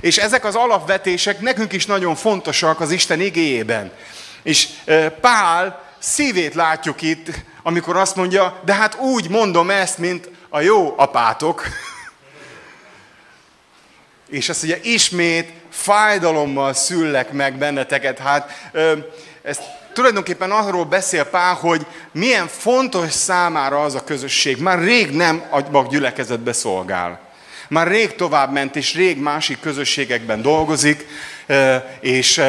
És 0.00 0.18
ezek 0.18 0.44
az 0.44 0.54
alapvetések 0.54 1.40
nekünk 1.40 1.72
is 1.72 1.86
nagyon 1.86 2.14
fontosak 2.14 2.80
az 2.80 2.90
Isten 2.90 3.20
igéjében. 3.20 3.92
És 4.42 4.68
Pál 5.20 5.82
szívét 5.98 6.54
látjuk 6.54 7.02
itt, 7.02 7.26
amikor 7.62 7.96
azt 7.96 8.16
mondja, 8.16 8.60
de 8.64 8.74
hát 8.74 8.98
úgy 8.98 9.28
mondom 9.28 9.70
ezt, 9.70 9.98
mint 9.98 10.28
a 10.48 10.60
jó 10.60 10.94
apátok. 10.96 11.62
És 14.30 14.48
azt 14.48 14.62
mondja, 14.62 14.92
ismét 14.92 15.50
fájdalommal 15.74 16.72
szüllek 16.72 17.32
meg 17.32 17.56
benneteket. 17.56 18.18
Hát 18.18 18.70
ez 19.42 19.58
tulajdonképpen 19.92 20.50
arról 20.50 20.84
beszél 20.84 21.24
Pál, 21.24 21.54
hogy 21.54 21.86
milyen 22.12 22.48
fontos 22.48 23.12
számára 23.12 23.82
az 23.82 23.94
a 23.94 24.04
közösség. 24.04 24.58
Már 24.58 24.78
rég 24.78 25.10
nem 25.10 25.42
a 25.50 25.86
gyülekezetbe 25.88 26.52
szolgál. 26.52 27.20
Már 27.68 27.86
rég 27.86 28.14
tovább 28.14 28.52
ment, 28.52 28.76
és 28.76 28.94
rég 28.94 29.18
másik 29.18 29.60
közösségekben 29.60 30.42
dolgozik, 30.42 31.06
és 32.00 32.42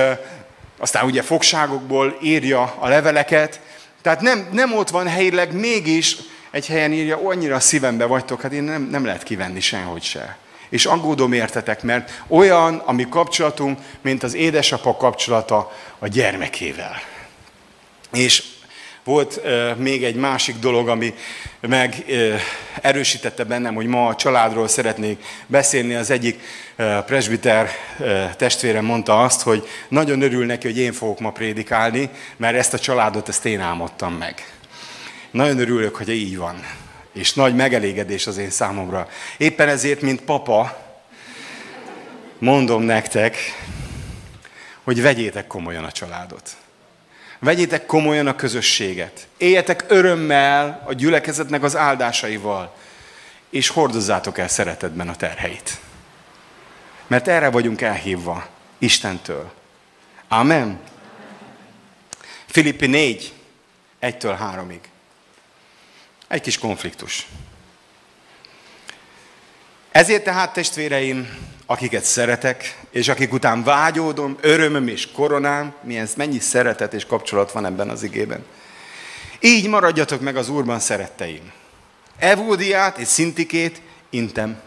aztán 0.78 1.06
ugye 1.06 1.22
fogságokból 1.22 2.18
írja 2.22 2.76
a 2.80 2.88
leveleket. 2.88 3.60
Tehát 4.02 4.22
nem, 4.22 4.48
nem 4.52 4.74
ott 4.74 4.90
van 4.90 5.08
helyileg, 5.08 5.54
mégis 5.54 6.18
egy 6.52 6.68
helyen 6.68 6.94
írja, 6.94 7.20
annyira 7.28 7.60
szívembe 7.60 8.06
vagytok, 8.06 8.42
hát 8.42 8.52
én 8.52 8.64
nem, 8.64 8.88
nem 8.92 9.06
lehet 9.06 9.24
kivenni 9.24 9.60
senhogy 9.60 10.04
se 10.04 10.38
és 10.76 10.86
aggódom 10.86 11.34
értetek, 11.34 11.84
mert 11.84 12.24
olyan 12.28 12.82
a 12.86 12.92
mi 12.92 13.06
kapcsolatunk, 13.10 13.80
mint 14.02 14.24
az 14.24 14.34
édesapa 14.34 14.96
kapcsolata 14.96 15.72
a 16.00 16.08
gyermekével. 16.08 17.02
És 18.12 18.44
volt 19.04 19.42
uh, 19.44 19.76
még 19.78 20.04
egy 20.04 20.16
másik 20.16 20.56
dolog, 20.56 20.88
ami 20.88 21.14
meg 21.60 22.04
uh, 22.08 22.40
erősítette 22.82 23.44
bennem, 23.44 23.76
hogy 23.76 23.86
ma 23.86 24.08
a 24.08 24.16
családról 24.16 24.68
szeretnék 24.68 25.24
beszélni. 25.48 25.94
Az 25.94 26.10
egyik 26.10 26.40
uh, 26.78 26.98
presbiter 27.06 27.70
testvérem 28.38 28.86
mondta 28.86 29.24
azt, 29.24 29.42
hogy 29.42 29.68
nagyon 29.88 30.22
örül 30.22 30.46
neki, 30.46 30.68
hogy 30.68 30.78
én 30.78 30.94
fogok 30.94 31.20
ma 31.20 31.32
prédikálni, 31.32 32.10
mert 32.38 32.58
ezt 32.58 32.74
a 32.74 32.80
családot 32.80 33.30
ezt 33.30 33.46
én 33.46 33.60
álmodtam 33.60 34.14
meg. 34.14 34.54
Nagyon 35.32 35.60
örülök, 35.60 35.96
hogy 35.96 36.10
így 36.10 36.38
van 36.38 36.85
és 37.16 37.34
nagy 37.34 37.56
megelégedés 37.56 38.28
az 38.28 38.38
én 38.38 38.50
számomra. 38.50 39.10
Éppen 39.38 39.68
ezért, 39.68 40.02
mint 40.02 40.22
papa, 40.22 40.84
mondom 42.38 42.82
nektek, 42.82 43.38
hogy 44.84 45.02
vegyétek 45.02 45.48
komolyan 45.48 45.84
a 45.84 45.92
családot. 45.92 46.50
Vegyétek 47.40 47.86
komolyan 47.86 48.28
a 48.28 48.36
közösséget. 48.36 49.28
Éljetek 49.38 49.86
örömmel 49.88 50.84
a 50.86 50.94
gyülekezetnek 50.94 51.64
az 51.64 51.76
áldásaival, 51.76 52.76
és 53.50 53.68
hordozzátok 53.68 54.38
el 54.38 54.48
szeretetben 54.48 55.10
a 55.10 55.16
terheit. 55.16 55.78
Mert 57.08 57.28
erre 57.28 57.50
vagyunk 57.50 57.82
elhívva 57.82 58.48
Istentől. 58.78 59.52
Amen. 60.28 60.80
Filippi 62.46 62.88
4, 62.88 63.34
1-től 64.02 64.38
3-ig. 64.42 64.80
Egy 66.28 66.42
kis 66.42 66.58
konfliktus. 66.58 67.28
Ezért 69.92 70.24
tehát, 70.24 70.54
testvéreim, 70.54 71.38
akiket 71.66 72.04
szeretek, 72.04 72.78
és 72.92 73.08
akik 73.08 73.34
után 73.34 73.64
vágyódom, 73.64 74.38
örömöm 74.42 74.88
és 74.88 75.12
koronám, 75.12 75.74
milyen, 75.84 76.08
mennyi 76.16 76.40
szeretet 76.40 76.94
és 76.94 77.06
kapcsolat 77.06 77.52
van 77.52 77.66
ebben 77.66 77.90
az 77.90 78.04
igében. 78.04 78.46
Így 79.40 79.68
maradjatok 79.68 80.22
meg 80.22 80.36
az 80.38 80.50
Úrban, 80.50 80.80
szeretteim. 80.80 81.52
Evódiát 82.18 82.98
és 82.98 83.08
Szintikét 83.08 83.82
intem, 84.10 84.62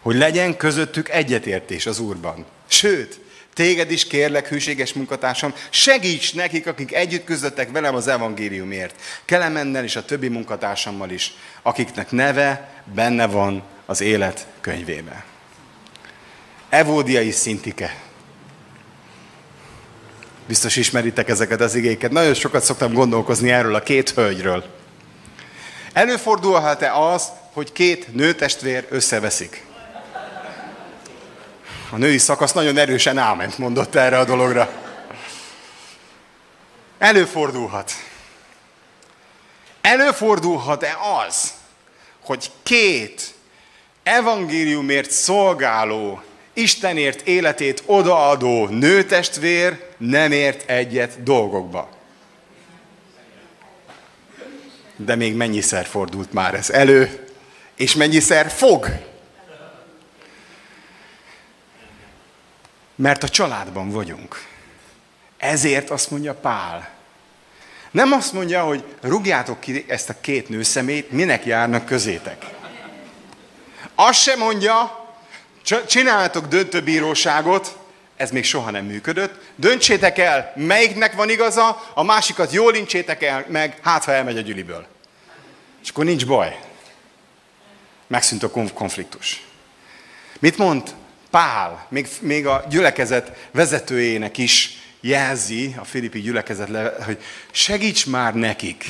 hogy 0.00 0.16
legyen 0.16 0.56
közöttük 0.56 1.08
egyetértés 1.08 1.86
az 1.86 1.98
Úrban. 1.98 2.44
Sőt, 2.66 3.20
Téged 3.54 3.90
is 3.90 4.06
kérlek, 4.06 4.48
hűséges 4.48 4.92
munkatársam, 4.92 5.54
segíts 5.70 6.34
nekik, 6.34 6.66
akik 6.66 6.94
együtt 6.94 7.24
közöttek 7.24 7.70
velem 7.70 7.94
az 7.94 8.08
evangéliumért. 8.08 8.94
Kelemennel 9.24 9.84
és 9.84 9.96
a 9.96 10.04
többi 10.04 10.28
munkatársammal 10.28 11.10
is, 11.10 11.34
akiknek 11.62 12.10
neve 12.10 12.82
benne 12.94 13.26
van 13.26 13.62
az 13.86 14.00
élet 14.00 14.46
könyvébe. 14.60 15.24
Evódiai 16.68 17.30
szintike. 17.30 17.96
Biztos 20.46 20.76
ismeritek 20.76 21.28
ezeket 21.28 21.60
az 21.60 21.74
igéket. 21.74 22.10
Nagyon 22.10 22.34
sokat 22.34 22.64
szoktam 22.64 22.92
gondolkozni 22.92 23.50
erről 23.50 23.74
a 23.74 23.82
két 23.82 24.10
hölgyről. 24.10 24.64
Előfordulhat-e 25.92 26.94
az, 26.94 27.28
hogy 27.52 27.72
két 27.72 28.14
nőtestvér 28.14 28.86
összeveszik? 28.88 29.64
A 31.92 31.96
női 31.96 32.18
szakasz 32.18 32.52
nagyon 32.52 32.76
erősen 32.76 33.18
áment 33.18 33.58
mondott 33.58 33.94
erre 33.94 34.18
a 34.18 34.24
dologra. 34.24 34.72
Előfordulhat. 36.98 37.92
Előfordulhat-e 39.80 40.96
az, 41.26 41.52
hogy 42.24 42.50
két 42.62 43.34
evangéliumért 44.02 45.10
szolgáló, 45.10 46.22
Istenért 46.52 47.26
életét 47.26 47.82
odaadó 47.86 48.66
nőtestvér 48.66 49.88
nem 49.96 50.32
ért 50.32 50.70
egyet 50.70 51.22
dolgokba? 51.22 51.88
De 54.96 55.14
még 55.14 55.34
mennyiszer 55.34 55.86
fordult 55.86 56.32
már 56.32 56.54
ez 56.54 56.70
elő, 56.70 57.28
és 57.76 57.94
mennyiszer 57.94 58.50
fog. 58.50 59.10
Mert 62.94 63.22
a 63.22 63.28
családban 63.28 63.90
vagyunk. 63.90 64.46
Ezért 65.36 65.90
azt 65.90 66.10
mondja 66.10 66.34
Pál. 66.34 66.90
Nem 67.90 68.12
azt 68.12 68.32
mondja, 68.32 68.62
hogy 68.62 68.84
rúgjátok 69.00 69.60
ki 69.60 69.84
ezt 69.88 70.08
a 70.08 70.20
két 70.20 70.48
nőszemét, 70.48 71.10
minek 71.10 71.44
járnak 71.44 71.84
közétek. 71.84 72.44
Azt 73.94 74.20
sem 74.20 74.38
mondja, 74.38 75.06
csináljátok 75.86 76.46
döntőbíróságot, 76.46 77.78
ez 78.16 78.30
még 78.30 78.44
soha 78.44 78.70
nem 78.70 78.84
működött. 78.84 79.52
Döntsétek 79.56 80.18
el, 80.18 80.52
melyiknek 80.56 81.14
van 81.14 81.30
igaza, 81.30 81.90
a 81.94 82.02
másikat 82.02 82.52
jól 82.52 82.74
incsétek 82.74 83.22
el 83.22 83.44
meg, 83.48 83.78
hát 83.82 84.04
ha 84.04 84.12
elmegy 84.12 84.36
a 84.36 84.40
gyüliből. 84.40 84.86
És 85.82 85.88
akkor 85.88 86.04
nincs 86.04 86.26
baj. 86.26 86.58
Megszűnt 88.06 88.42
a 88.42 88.50
konfliktus. 88.74 89.46
Mit 90.38 90.56
mond 90.58 90.94
Pál, 91.32 91.86
még, 91.88 92.08
még 92.20 92.46
a 92.46 92.64
gyülekezet 92.68 93.48
vezetőjének 93.50 94.38
is 94.38 94.78
jelzi, 95.00 95.74
a 95.78 95.84
filipi 95.84 96.20
gyülekezet, 96.20 96.68
hogy 97.04 97.22
segíts 97.50 98.06
már 98.06 98.34
nekik. 98.34 98.84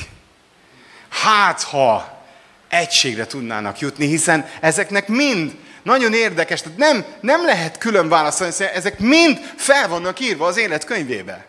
Hát, 1.09 1.61
ha 1.61 2.21
egységre 2.69 3.25
tudnának 3.25 3.79
jutni, 3.79 4.07
hiszen 4.07 4.49
ezeknek 4.59 5.07
mind 5.07 5.55
nagyon 5.83 6.13
érdekes, 6.13 6.61
tehát 6.61 6.77
nem, 6.77 7.05
nem 7.21 7.45
lehet 7.45 7.77
külön 7.77 8.09
válaszolni, 8.09 8.53
ezek 8.73 8.99
mind 8.99 9.39
fel 9.55 9.87
vannak 9.87 10.19
írva 10.19 10.45
az 10.45 10.57
élet 10.57 10.83
könyvébe. 10.83 11.45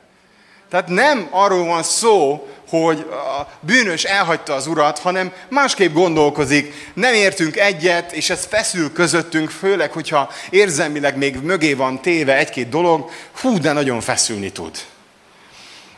Tehát 0.75 0.89
nem 0.89 1.29
arról 1.31 1.65
van 1.65 1.83
szó, 1.83 2.49
hogy 2.69 3.07
a 3.11 3.49
bűnös 3.61 4.05
elhagyta 4.05 4.55
az 4.55 4.67
urat, 4.67 4.99
hanem 4.99 5.33
másképp 5.49 5.93
gondolkozik, 5.93 6.91
nem 6.95 7.15
értünk 7.15 7.57
egyet, 7.57 8.13
és 8.13 8.31
ez 8.31 8.47
feszül 8.51 8.93
közöttünk, 8.93 9.51
főleg, 9.51 9.93
hogyha 9.93 10.31
érzelmileg 10.51 11.17
még 11.17 11.37
mögé 11.43 11.73
van 11.73 12.01
téve 12.01 12.37
egy-két 12.37 12.69
dolog, 12.69 13.11
hú, 13.41 13.59
de 13.59 13.73
nagyon 13.73 14.01
feszülni 14.01 14.53
tud. 14.53 14.79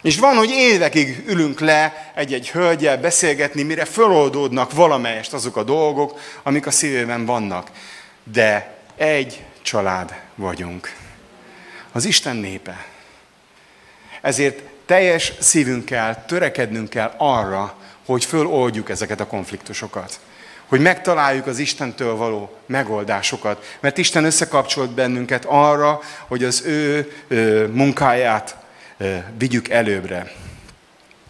És 0.03 0.19
van, 0.19 0.37
hogy 0.37 0.51
évekig 0.51 1.25
ülünk 1.27 1.61
le 1.61 2.13
egy-egy 2.15 2.51
hölgyel 2.51 2.99
beszélgetni, 2.99 3.63
mire 3.63 3.85
föloldódnak 3.85 4.73
valamelyest 4.73 5.33
azok 5.33 5.57
a 5.57 5.63
dolgok, 5.63 6.21
amik 6.43 6.67
a 6.67 6.71
szívében 6.71 7.25
vannak 7.25 7.71
de 8.33 8.75
egy 8.97 9.45
család 9.63 10.15
vagyunk. 10.35 10.95
Az 11.93 12.05
Isten 12.05 12.37
népe. 12.37 12.87
Ezért 14.21 14.63
teljes 14.87 15.33
szívünkkel 15.41 16.25
törekednünk 16.27 16.89
kell 16.89 17.15
arra, 17.17 17.75
hogy 18.07 18.25
föloldjuk 18.25 18.91
ezeket 18.91 19.21
a 19.21 19.27
konfliktusokat. 19.27 20.21
Hogy 20.67 20.81
megtaláljuk 20.81 21.47
az 21.47 21.59
Istentől 21.59 22.17
való 22.17 22.57
megoldásokat. 22.67 23.77
Mert 23.81 23.99
Isten 23.99 24.25
összekapcsolt 24.25 24.91
bennünket 24.91 25.45
arra, 25.45 26.01
hogy 26.27 26.45
az 26.45 26.63
ő 26.67 27.13
munkáját 27.73 28.57
vigyük 29.39 29.69
előbbre. 29.69 30.33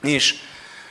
És 0.02 0.35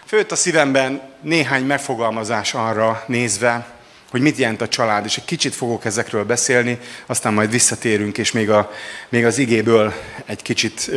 főtt 0.06 0.32
a 0.32 0.36
szívemben 0.36 1.02
néhány 1.22 1.64
megfogalmazás 1.64 2.54
arra 2.54 3.04
nézve, 3.08 3.74
hogy 4.12 4.22
mit 4.22 4.38
jelent 4.38 4.62
a 4.62 4.68
család, 4.68 5.06
és 5.06 5.18
egy 5.18 5.26
kicsit 5.26 5.56
fogok 5.56 5.86
ezekről 5.86 6.24
beszélni, 6.24 6.80
aztán 7.06 7.34
majd 7.34 7.52
visszatérünk, 7.52 8.18
és 8.18 8.32
még, 8.32 8.50
a, 8.50 8.72
még 9.10 9.26
az 9.26 9.38
igéből 9.38 9.94
egy 10.26 10.42
kicsit 10.42 10.92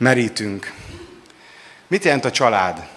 merítünk. 0.00 0.72
Mit 1.86 2.04
jelent 2.04 2.24
a 2.24 2.30
család? 2.30 2.88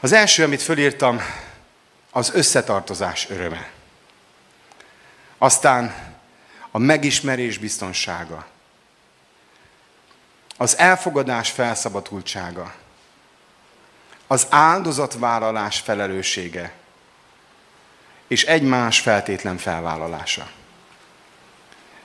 Az 0.00 0.12
első, 0.12 0.44
amit 0.44 0.62
fölírtam, 0.62 1.20
az 2.10 2.30
összetartozás 2.34 3.30
öröme. 3.30 3.70
Aztán 5.38 5.94
a 6.70 6.78
megismerés 6.78 7.58
biztonsága. 7.58 8.46
Az 10.56 10.78
elfogadás 10.78 11.50
felszabadultsága. 11.50 12.74
Az 14.26 14.46
áldozatvállalás 14.50 15.80
felelőssége 15.80 16.72
és 18.26 18.44
egymás 18.44 19.00
feltétlen 19.00 19.58
felvállalása. 19.58 20.50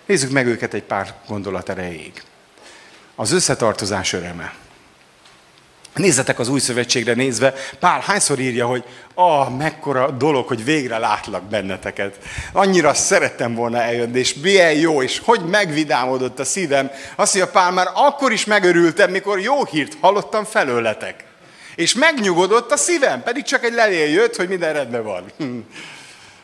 Nézzük 0.06 0.32
meg 0.32 0.48
őket 0.48 0.74
egy 0.74 0.84
pár 0.84 1.16
gondolat 1.28 1.70
erejéig. 1.70 2.24
Az 3.16 3.32
összetartozás 3.32 4.14
öröme. 4.14 4.54
Nézzetek 5.94 6.40
az 6.40 6.50
új 6.50 6.60
szövetségre 6.60 7.14
nézve, 7.14 7.54
Pál 7.80 8.00
hányszor 8.00 8.40
írja, 8.40 8.66
hogy 8.66 8.84
ah, 9.14 9.50
mekkora 9.58 10.12
dolog, 10.12 10.48
hogy 10.48 10.64
végre 10.64 10.98
látlak 10.98 11.44
benneteket. 11.44 12.18
Annyira 12.52 12.94
szerettem 12.94 13.56
volna 13.56 13.82
eljönni, 13.82 14.20
és 14.20 14.34
milyen 14.34 14.74
jó, 14.74 15.02
és 15.02 15.22
hogy 15.24 15.42
megvidámodott 15.42 16.40
a 16.40 16.44
szívem. 16.44 16.92
Azt 17.16 17.36
mondja, 17.36 17.54
Pál, 17.54 17.72
már 17.72 17.88
akkor 17.94 18.32
is 18.32 18.46
megörültem, 18.46 19.12
mikor 19.12 19.40
jó 19.40 19.66
hírt 19.66 19.98
hallottam 20.02 20.44
felőletek. 20.44 21.24
És 21.76 21.94
megnyugodott 21.94 22.72
a 22.72 22.78
szívem, 22.78 23.24
pedig 23.24 23.44
csak 23.44 23.64
egy 23.64 23.74
levél 23.74 24.10
jött, 24.10 24.36
hogy 24.36 24.48
minden 24.48 24.74
rendben 24.74 25.04
van. 25.04 25.24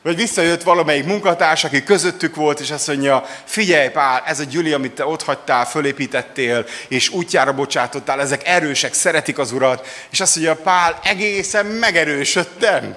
Vagy 0.01 0.15
visszajött 0.15 0.63
valamelyik 0.63 1.05
munkatárs, 1.05 1.63
aki 1.63 1.83
közöttük 1.83 2.35
volt, 2.35 2.59
és 2.59 2.71
azt 2.71 2.87
mondja, 2.87 3.25
figyelj 3.45 3.89
Pál, 3.89 4.23
ez 4.25 4.39
a 4.39 4.43
gyüli, 4.43 4.71
amit 4.71 4.91
te 4.91 5.05
ott 5.05 5.23
hagytál, 5.23 5.65
fölépítettél, 5.65 6.65
és 6.87 7.09
útjára 7.09 7.53
bocsátottál, 7.53 8.21
ezek 8.21 8.47
erősek, 8.47 8.93
szeretik 8.93 9.37
az 9.37 9.51
urat. 9.51 9.87
És 10.09 10.19
azt 10.19 10.35
mondja, 10.35 10.55
Pál, 10.55 10.99
egészen 11.03 11.65
megerősödtem. 11.65 12.95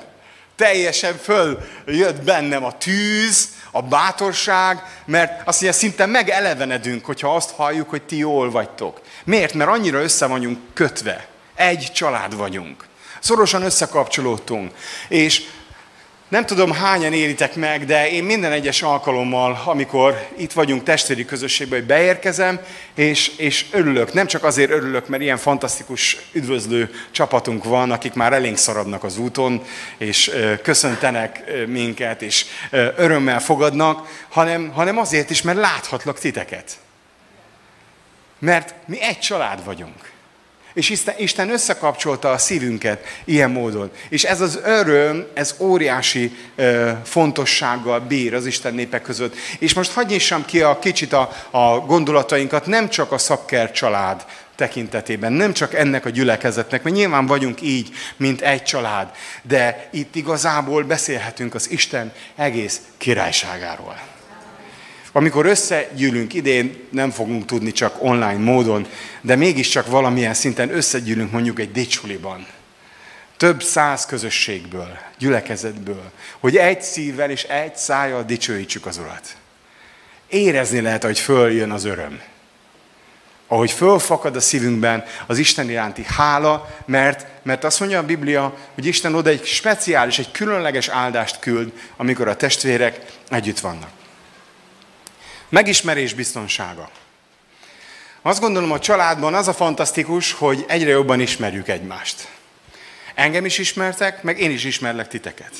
Teljesen 0.56 1.18
följött 1.22 2.22
bennem 2.24 2.64
a 2.64 2.78
tűz, 2.78 3.48
a 3.70 3.82
bátorság, 3.82 4.82
mert 5.04 5.48
azt 5.48 5.60
mondja, 5.60 5.80
szinte 5.80 6.06
megelevenedünk, 6.06 7.04
hogyha 7.04 7.34
azt 7.34 7.50
halljuk, 7.50 7.90
hogy 7.90 8.02
ti 8.02 8.16
jól 8.16 8.50
vagytok. 8.50 9.00
Miért? 9.24 9.54
Mert 9.54 9.70
annyira 9.70 10.02
össze 10.02 10.26
vagyunk 10.26 10.58
kötve. 10.74 11.26
Egy 11.54 11.90
család 11.94 12.36
vagyunk. 12.36 12.84
Szorosan 13.20 13.62
összekapcsolódtunk. 13.62 14.72
És 15.08 15.42
nem 16.32 16.46
tudom, 16.46 16.72
hányan 16.72 17.12
éritek 17.12 17.54
meg, 17.54 17.84
de 17.84 18.10
én 18.10 18.24
minden 18.24 18.52
egyes 18.52 18.82
alkalommal, 18.82 19.62
amikor 19.64 20.28
itt 20.36 20.52
vagyunk 20.52 20.82
testvéri 20.82 21.24
közösségben, 21.24 21.78
hogy 21.78 21.88
beérkezem, 21.88 22.60
és, 22.94 23.28
és 23.36 23.66
örülök. 23.70 24.12
Nem 24.12 24.26
csak 24.26 24.44
azért 24.44 24.70
örülök, 24.70 25.08
mert 25.08 25.22
ilyen 25.22 25.36
fantasztikus 25.36 26.16
üdvözlő 26.32 26.90
csapatunk 27.10 27.64
van, 27.64 27.90
akik 27.90 28.12
már 28.12 28.32
elénk 28.32 28.56
szaradnak 28.56 29.04
az 29.04 29.18
úton, 29.18 29.62
és 29.98 30.30
köszöntenek 30.62 31.44
minket, 31.66 32.22
és 32.22 32.46
örömmel 32.96 33.40
fogadnak, 33.40 34.24
hanem, 34.28 34.70
hanem 34.70 34.98
azért 34.98 35.30
is, 35.30 35.42
mert 35.42 35.58
láthatlak 35.58 36.18
titeket. 36.18 36.78
Mert 38.38 38.74
mi 38.86 39.00
egy 39.00 39.18
család 39.18 39.64
vagyunk. 39.64 40.11
És 40.74 40.92
Isten 41.16 41.50
összekapcsolta 41.50 42.30
a 42.30 42.38
szívünket 42.38 43.04
ilyen 43.24 43.50
módon. 43.50 43.90
És 44.08 44.24
ez 44.24 44.40
az 44.40 44.60
öröm, 44.64 45.26
ez 45.34 45.54
óriási 45.58 46.36
fontossággal 47.04 48.00
bír 48.00 48.34
az 48.34 48.46
Isten 48.46 48.74
népek 48.74 49.02
között. 49.02 49.36
És 49.58 49.74
most 49.74 49.92
hagyj 49.92 50.12
nyissam 50.12 50.44
ki 50.44 50.60
a 50.60 50.78
kicsit 50.78 51.12
a, 51.12 51.30
a 51.50 51.78
gondolatainkat, 51.78 52.66
nem 52.66 52.88
csak 52.88 53.12
a 53.12 53.18
szakker 53.18 53.70
család 53.70 54.24
tekintetében, 54.56 55.32
nem 55.32 55.52
csak 55.52 55.74
ennek 55.74 56.04
a 56.04 56.10
gyülekezetnek, 56.10 56.82
mert 56.82 56.96
nyilván 56.96 57.26
vagyunk 57.26 57.62
így, 57.62 57.90
mint 58.16 58.40
egy 58.40 58.62
család, 58.62 59.10
de 59.42 59.88
itt 59.90 60.14
igazából 60.14 60.82
beszélhetünk 60.82 61.54
az 61.54 61.70
Isten 61.70 62.12
egész 62.36 62.80
királyságáról. 62.96 64.11
Amikor 65.12 65.46
összegyűlünk 65.46 66.34
idén, 66.34 66.76
nem 66.90 67.10
fogunk 67.10 67.44
tudni 67.44 67.72
csak 67.72 68.02
online 68.02 68.38
módon, 68.38 68.86
de 69.20 69.36
mégiscsak 69.36 69.86
valamilyen 69.86 70.34
szinten 70.34 70.74
összegyűlünk 70.74 71.32
mondjuk 71.32 71.60
egy 71.60 71.72
dicsuliban. 71.72 72.46
Több 73.36 73.62
száz 73.62 74.06
közösségből, 74.06 74.98
gyülekezetből, 75.18 76.10
hogy 76.40 76.56
egy 76.56 76.82
szívvel 76.82 77.30
és 77.30 77.42
egy 77.42 77.76
szájjal 77.76 78.22
dicsőítsük 78.22 78.86
az 78.86 78.98
Urat. 78.98 79.36
Érezni 80.28 80.80
lehet, 80.80 81.02
hogy 81.02 81.18
följön 81.18 81.70
az 81.70 81.84
öröm. 81.84 82.20
Ahogy 83.46 83.70
fölfakad 83.70 84.36
a 84.36 84.40
szívünkben 84.40 85.04
az 85.26 85.38
Isten 85.38 85.70
iránti 85.70 86.04
hála, 86.06 86.74
mert, 86.86 87.26
mert 87.42 87.64
azt 87.64 87.80
mondja 87.80 87.98
a 87.98 88.04
Biblia, 88.04 88.56
hogy 88.74 88.86
Isten 88.86 89.14
oda 89.14 89.30
egy 89.30 89.44
speciális, 89.44 90.18
egy 90.18 90.30
különleges 90.30 90.88
áldást 90.88 91.38
küld, 91.38 91.72
amikor 91.96 92.28
a 92.28 92.36
testvérek 92.36 93.00
együtt 93.28 93.60
vannak. 93.60 94.01
Megismerés 95.52 96.14
biztonsága. 96.14 96.90
Azt 98.22 98.40
gondolom, 98.40 98.72
a 98.72 98.78
családban 98.78 99.34
az 99.34 99.48
a 99.48 99.52
fantasztikus, 99.52 100.32
hogy 100.32 100.64
egyre 100.68 100.90
jobban 100.90 101.20
ismerjük 101.20 101.68
egymást. 101.68 102.28
Engem 103.14 103.44
is 103.44 103.58
ismertek, 103.58 104.22
meg 104.22 104.40
én 104.40 104.50
is 104.50 104.64
ismerlek 104.64 105.08
titeket. 105.08 105.52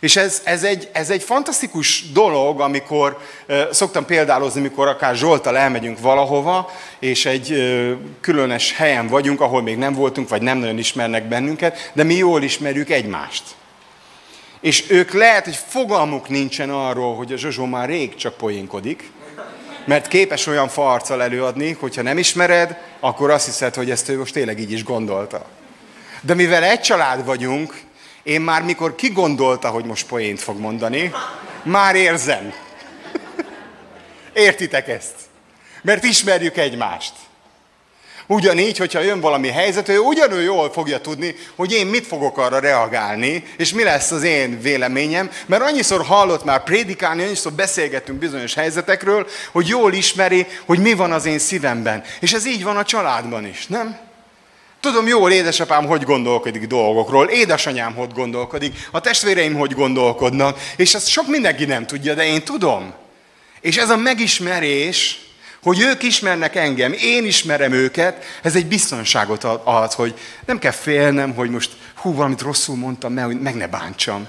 És 0.00 0.16
ez, 0.16 0.42
ez, 0.44 0.64
egy, 0.64 0.88
ez 0.92 1.10
egy 1.10 1.22
fantasztikus 1.22 2.12
dolog, 2.12 2.60
amikor 2.60 3.18
szoktam 3.70 4.04
példálozni, 4.04 4.60
amikor 4.60 4.88
akár 4.88 5.16
Zsoltal 5.16 5.56
elmegyünk 5.56 6.00
valahova, 6.00 6.72
és 6.98 7.26
egy 7.26 7.74
különös 8.20 8.72
helyen 8.72 9.06
vagyunk, 9.06 9.40
ahol 9.40 9.62
még 9.62 9.76
nem 9.76 9.94
voltunk, 9.94 10.28
vagy 10.28 10.42
nem 10.42 10.58
nagyon 10.58 10.78
ismernek 10.78 11.24
bennünket, 11.24 11.90
de 11.92 12.02
mi 12.02 12.14
jól 12.14 12.42
ismerjük 12.42 12.90
egymást. 12.90 13.42
És 14.60 14.90
ők 14.90 15.12
lehet, 15.12 15.44
hogy 15.44 15.58
fogalmuk 15.68 16.28
nincsen 16.28 16.70
arról, 16.70 17.16
hogy 17.16 17.32
a 17.32 17.36
Zsozsó 17.36 17.64
már 17.64 17.88
rég 17.88 18.14
csak 18.14 18.36
poénkodik, 18.36 19.10
mert 19.84 20.08
képes 20.08 20.46
olyan 20.46 20.68
farccal 20.68 21.22
előadni, 21.22 21.72
hogyha 21.72 22.02
nem 22.02 22.18
ismered, 22.18 22.76
akkor 23.00 23.30
azt 23.30 23.44
hiszed, 23.44 23.74
hogy 23.74 23.90
ezt 23.90 24.08
ő 24.08 24.18
most 24.18 24.32
tényleg 24.32 24.58
így 24.58 24.72
is 24.72 24.84
gondolta. 24.84 25.46
De 26.20 26.34
mivel 26.34 26.62
egy 26.62 26.80
család 26.80 27.24
vagyunk, 27.24 27.80
én 28.22 28.40
már 28.40 28.62
mikor 28.62 28.94
kigondolta, 28.94 29.68
hogy 29.68 29.84
most 29.84 30.06
poént 30.06 30.40
fog 30.40 30.58
mondani, 30.58 31.12
már 31.62 31.94
érzem. 31.94 32.52
Értitek 34.32 34.88
ezt? 34.88 35.14
Mert 35.82 36.04
ismerjük 36.04 36.56
egymást. 36.56 37.12
Ugyanígy, 38.30 38.78
hogyha 38.78 39.00
jön 39.00 39.20
valami 39.20 39.48
helyzet, 39.48 39.88
ő 39.88 39.98
ugyanúgy 39.98 40.44
jól 40.44 40.72
fogja 40.72 41.00
tudni, 41.00 41.34
hogy 41.54 41.72
én 41.72 41.86
mit 41.86 42.06
fogok 42.06 42.38
arra 42.38 42.58
reagálni, 42.58 43.44
és 43.56 43.72
mi 43.72 43.82
lesz 43.82 44.10
az 44.10 44.22
én 44.22 44.60
véleményem, 44.60 45.30
mert 45.46 45.62
annyiszor 45.62 46.04
hallott 46.04 46.44
már 46.44 46.64
prédikálni, 46.64 47.22
annyiszor 47.22 47.52
beszélgettünk 47.52 48.18
bizonyos 48.18 48.54
helyzetekről, 48.54 49.26
hogy 49.52 49.66
jól 49.66 49.92
ismeri, 49.92 50.46
hogy 50.66 50.78
mi 50.78 50.94
van 50.94 51.12
az 51.12 51.24
én 51.24 51.38
szívemben. 51.38 52.04
És 52.20 52.32
ez 52.32 52.46
így 52.46 52.62
van 52.62 52.76
a 52.76 52.84
családban 52.84 53.46
is, 53.46 53.66
nem? 53.66 53.98
Tudom 54.80 55.06
jól, 55.06 55.32
édesapám 55.32 55.86
hogy 55.86 56.02
gondolkodik 56.02 56.66
dolgokról, 56.66 57.28
édesanyám 57.28 57.94
hogy 57.94 58.12
gondolkodik, 58.12 58.76
a 58.90 59.00
testvéreim 59.00 59.54
hogy 59.54 59.72
gondolkodnak, 59.72 60.58
és 60.76 60.94
ezt 60.94 61.08
sok 61.08 61.26
mindenki 61.26 61.64
nem 61.64 61.86
tudja, 61.86 62.14
de 62.14 62.24
én 62.24 62.42
tudom. 62.42 62.94
És 63.60 63.76
ez 63.76 63.90
a 63.90 63.96
megismerés, 63.96 65.27
hogy 65.68 65.80
ők 65.80 66.02
ismernek 66.02 66.56
engem, 66.56 66.92
én 66.92 67.24
ismerem 67.24 67.72
őket, 67.72 68.24
ez 68.42 68.56
egy 68.56 68.66
biztonságot 68.66 69.44
ad, 69.44 69.92
hogy 69.92 70.18
nem 70.46 70.58
kell 70.58 70.72
félnem, 70.72 71.34
hogy 71.34 71.50
most 71.50 71.70
hú, 71.94 72.14
valamit 72.14 72.40
rosszul 72.40 72.76
mondtam, 72.76 73.12
mert 73.12 73.40
meg 73.40 73.54
ne 73.54 73.66
bántsam. 73.66 74.28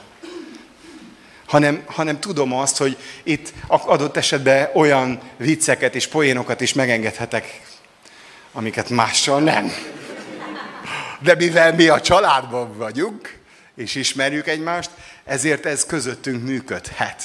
Hanem, 1.46 1.84
hanem 1.86 2.20
tudom 2.20 2.54
azt, 2.54 2.78
hogy 2.78 2.98
itt 3.24 3.54
adott 3.68 4.18
esetben 4.18 4.70
olyan 4.74 5.20
vicceket 5.38 5.96
és 5.96 6.08
poénokat 6.08 6.62
is 6.62 6.74
megengedhetek, 6.74 7.62
amiket 8.52 8.90
mással 8.90 9.40
nem. 9.40 9.72
De 11.20 11.36
mivel 11.36 11.74
mi 11.74 11.88
a 11.88 12.02
családban 12.02 12.78
vagyunk, 12.78 13.38
és 13.76 13.96
ismerjük 13.96 14.48
egymást, 14.48 14.90
ezért 15.26 15.66
ez 15.66 15.86
közöttünk 15.86 16.44
működhet. 16.44 17.24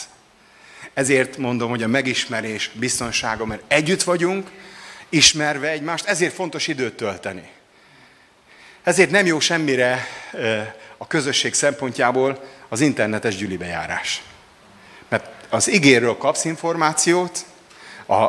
Ezért 0.95 1.37
mondom, 1.37 1.71
hogy 1.71 1.83
a 1.83 1.89
megismerés 1.89 2.71
biztonsága, 2.75 3.45
mert 3.45 3.63
együtt 3.69 4.03
vagyunk, 4.03 4.51
ismerve 5.09 5.69
egymást, 5.69 6.07
ezért 6.07 6.35
fontos 6.35 6.67
időt 6.67 6.95
tölteni. 6.95 7.49
Ezért 8.83 9.11
nem 9.11 9.27
jó 9.27 9.41
semmire 9.41 10.07
a 10.97 11.07
közösség 11.07 11.55
szempontjából 11.55 12.45
az 12.69 12.81
internetes 12.81 13.37
gyűlibejárás. 13.37 14.23
Mert 15.09 15.27
az 15.49 15.69
igéről 15.69 16.17
kapsz 16.17 16.45
információt, 16.45 17.45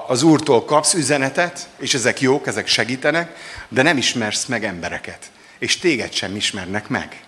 az 0.07 0.23
Úrtól 0.23 0.65
kapsz 0.65 0.93
üzenetet, 0.93 1.69
és 1.79 1.93
ezek 1.93 2.21
jók, 2.21 2.47
ezek 2.47 2.67
segítenek, 2.67 3.37
de 3.67 3.81
nem 3.81 3.97
ismersz 3.97 4.45
meg 4.45 4.63
embereket. 4.63 5.31
És 5.57 5.77
téged 5.77 6.13
sem 6.13 6.35
ismernek 6.35 6.87
meg. 6.87 7.24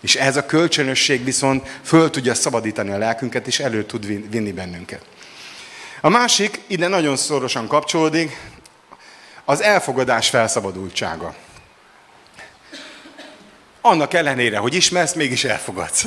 És 0.00 0.16
ez 0.16 0.36
a 0.36 0.46
kölcsönösség 0.46 1.24
viszont 1.24 1.68
föl 1.82 2.10
tudja 2.10 2.34
szabadítani 2.34 2.90
a 2.90 2.98
lelkünket, 2.98 3.46
és 3.46 3.60
elő 3.60 3.84
tud 3.84 4.30
vinni 4.30 4.52
bennünket. 4.52 5.02
A 6.00 6.08
másik, 6.08 6.60
ide 6.66 6.88
nagyon 6.88 7.16
szorosan 7.16 7.66
kapcsolódik, 7.66 8.40
az 9.44 9.62
elfogadás 9.62 10.28
felszabadultsága. 10.28 11.34
Annak 13.80 14.14
ellenére, 14.14 14.58
hogy 14.58 14.74
ismersz, 14.74 15.14
mégis 15.14 15.44
elfogadsz. 15.44 16.06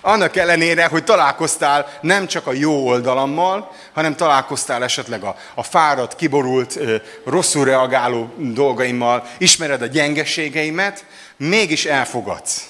Annak 0.00 0.36
ellenére, 0.36 0.86
hogy 0.86 1.04
találkoztál 1.04 1.98
nem 2.00 2.26
csak 2.26 2.46
a 2.46 2.52
jó 2.52 2.86
oldalammal, 2.86 3.72
hanem 3.92 4.16
találkoztál 4.16 4.82
esetleg 4.82 5.22
a, 5.22 5.36
a 5.54 5.62
fáradt, 5.62 6.16
kiborult, 6.16 6.78
rosszul 7.24 7.64
reagáló 7.64 8.34
dolgaimmal, 8.36 9.26
ismered 9.38 9.82
a 9.82 9.86
gyengeségeimet, 9.86 11.04
mégis 11.40 11.84
elfogadsz. 11.84 12.68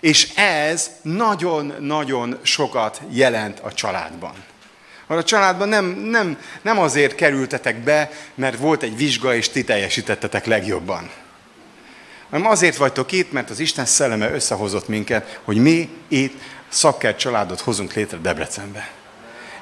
És 0.00 0.34
ez 0.34 0.90
nagyon-nagyon 1.02 2.38
sokat 2.42 3.00
jelent 3.10 3.60
a 3.60 3.72
családban. 3.72 4.34
A 5.06 5.24
családban 5.24 5.68
nem, 5.68 5.84
nem, 5.84 6.38
nem 6.62 6.78
azért 6.78 7.14
kerültetek 7.14 7.76
be, 7.76 8.10
mert 8.34 8.58
volt 8.58 8.82
egy 8.82 8.96
vizsga, 8.96 9.34
és 9.34 9.48
ti 9.48 9.64
teljesítettetek 9.64 10.46
legjobban. 10.46 11.10
Hanem 12.30 12.46
azért 12.46 12.76
vagytok 12.76 13.12
itt, 13.12 13.32
mert 13.32 13.50
az 13.50 13.58
Isten 13.58 13.84
szelleme 13.84 14.30
összehozott 14.30 14.88
minket, 14.88 15.40
hogy 15.44 15.56
mi 15.56 15.88
itt 16.08 16.40
szakkert 16.68 17.18
családot 17.18 17.60
hozunk 17.60 17.92
létre 17.92 18.16
Debrecenbe 18.16 18.90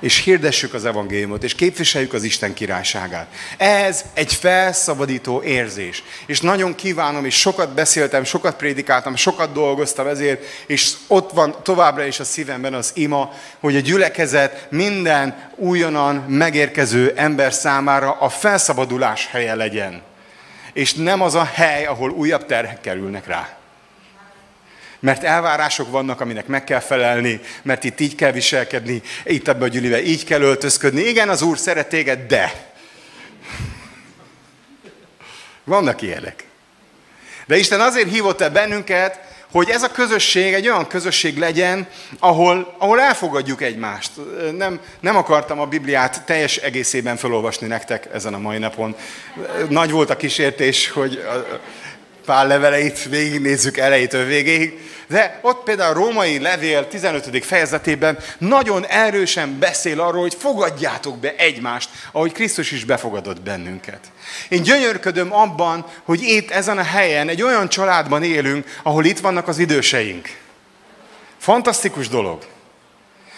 és 0.02 0.18
hirdessük 0.18 0.74
az 0.74 0.84
evangéliumot, 0.84 1.44
és 1.44 1.54
képviseljük 1.54 2.12
az 2.12 2.22
Isten 2.22 2.54
királyságát. 2.54 3.26
Ez 3.56 4.04
egy 4.14 4.34
felszabadító 4.34 5.42
érzés. 5.42 6.02
És 6.26 6.40
nagyon 6.40 6.74
kívánom, 6.74 7.24
és 7.24 7.38
sokat 7.38 7.74
beszéltem, 7.74 8.24
sokat 8.24 8.56
prédikáltam, 8.56 9.16
sokat 9.16 9.52
dolgoztam 9.52 10.06
ezért, 10.06 10.44
és 10.66 10.92
ott 11.06 11.30
van 11.30 11.56
továbbra 11.62 12.04
is 12.04 12.20
a 12.20 12.24
szívemben 12.24 12.74
az 12.74 12.90
ima, 12.94 13.32
hogy 13.60 13.76
a 13.76 13.80
gyülekezet 13.80 14.66
minden 14.70 15.50
újonnan 15.56 16.14
megérkező 16.16 17.12
ember 17.16 17.52
számára 17.52 18.12
a 18.12 18.28
felszabadulás 18.28 19.28
helye 19.30 19.54
legyen. 19.54 20.02
És 20.72 20.94
nem 20.94 21.20
az 21.20 21.34
a 21.34 21.44
hely, 21.44 21.84
ahol 21.84 22.10
újabb 22.10 22.46
terhek 22.46 22.80
kerülnek 22.80 23.26
rá 23.26 23.61
mert 25.02 25.22
elvárások 25.22 25.90
vannak, 25.90 26.20
aminek 26.20 26.46
meg 26.46 26.64
kell 26.64 26.80
felelni, 26.80 27.40
mert 27.62 27.84
itt 27.84 28.00
így 28.00 28.14
kell 28.14 28.32
viselkedni, 28.32 29.02
itt 29.24 29.48
ebbe 29.48 29.64
a 29.64 29.68
gyűlibe 29.68 30.02
így 30.02 30.24
kell 30.24 30.40
öltözködni. 30.40 31.00
Igen, 31.00 31.28
az 31.28 31.42
Úr 31.42 31.58
szeret 31.58 31.88
téged, 31.88 32.26
de... 32.26 32.70
Vannak 35.64 36.02
ilyenek. 36.02 36.44
De 37.46 37.56
Isten 37.56 37.80
azért 37.80 38.10
hívott 38.10 38.40
el 38.40 38.50
bennünket, 38.50 39.20
hogy 39.52 39.70
ez 39.70 39.82
a 39.82 39.90
közösség 39.90 40.52
egy 40.52 40.68
olyan 40.68 40.86
közösség 40.86 41.38
legyen, 41.38 41.88
ahol, 42.18 42.76
ahol 42.78 43.00
elfogadjuk 43.00 43.62
egymást. 43.62 44.10
Nem, 44.56 44.80
nem 45.00 45.16
akartam 45.16 45.60
a 45.60 45.66
Bibliát 45.66 46.22
teljes 46.24 46.56
egészében 46.56 47.16
felolvasni 47.16 47.66
nektek 47.66 48.08
ezen 48.12 48.34
a 48.34 48.38
mai 48.38 48.58
napon. 48.58 48.96
Nagy 49.68 49.90
volt 49.90 50.10
a 50.10 50.16
kísértés, 50.16 50.90
hogy 50.90 51.24
pár 52.24 52.46
leveleit 52.46 53.08
végignézzük 53.08 53.76
elejétől 53.76 54.24
végéig, 54.24 54.78
de 55.06 55.38
ott 55.42 55.62
például 55.62 55.90
a 55.90 56.04
római 56.04 56.38
levél 56.38 56.88
15. 56.88 57.44
fejezetében 57.44 58.18
nagyon 58.38 58.86
erősen 58.86 59.58
beszél 59.58 60.00
arról, 60.00 60.20
hogy 60.20 60.36
fogadjátok 60.38 61.18
be 61.18 61.34
egymást, 61.36 61.90
ahogy 62.12 62.32
Krisztus 62.32 62.70
is 62.70 62.84
befogadott 62.84 63.40
bennünket. 63.40 64.00
Én 64.48 64.62
gyönyörködöm 64.62 65.32
abban, 65.34 65.86
hogy 66.04 66.22
itt 66.22 66.50
ezen 66.50 66.78
a 66.78 66.82
helyen 66.82 67.28
egy 67.28 67.42
olyan 67.42 67.68
családban 67.68 68.22
élünk, 68.22 68.66
ahol 68.82 69.04
itt 69.04 69.18
vannak 69.18 69.48
az 69.48 69.58
időseink. 69.58 70.28
Fantasztikus 71.38 72.08
dolog 72.08 72.38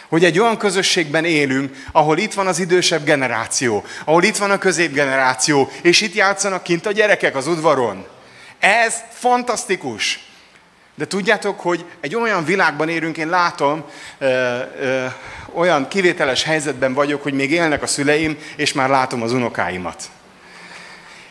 hogy 0.09 0.25
egy 0.25 0.39
olyan 0.39 0.57
közösségben 0.57 1.25
élünk, 1.25 1.77
ahol 1.93 2.19
itt 2.19 2.35
van 2.35 2.47
az 2.47 2.59
idősebb 2.59 3.05
generáció, 3.05 3.85
ahol 4.05 4.23
itt 4.23 4.37
van 4.37 4.51
a 4.51 4.59
középgeneráció, 4.59 5.71
és 5.83 6.01
itt 6.01 6.15
játszanak 6.15 6.63
kint 6.63 6.87
a 6.87 6.93
gyerekek 6.93 7.37
az 7.37 7.47
udvaron. 7.47 8.07
Ez 8.65 9.03
fantasztikus. 9.11 10.21
De 10.95 11.07
tudjátok, 11.07 11.61
hogy 11.61 11.85
egy 12.01 12.15
olyan 12.15 12.45
világban 12.45 12.89
érünk, 12.89 13.17
én 13.17 13.29
látom, 13.29 13.85
ö, 14.19 14.59
ö, 14.81 15.07
olyan 15.53 15.89
kivételes 15.89 16.43
helyzetben 16.43 16.95
vagyok, 16.95 17.23
hogy 17.23 17.33
még 17.33 17.51
élnek 17.51 17.83
a 17.83 17.87
szüleim, 17.87 18.39
és 18.57 18.73
már 18.73 18.89
látom 18.89 19.23
az 19.23 19.33
unokáimat. 19.33 20.03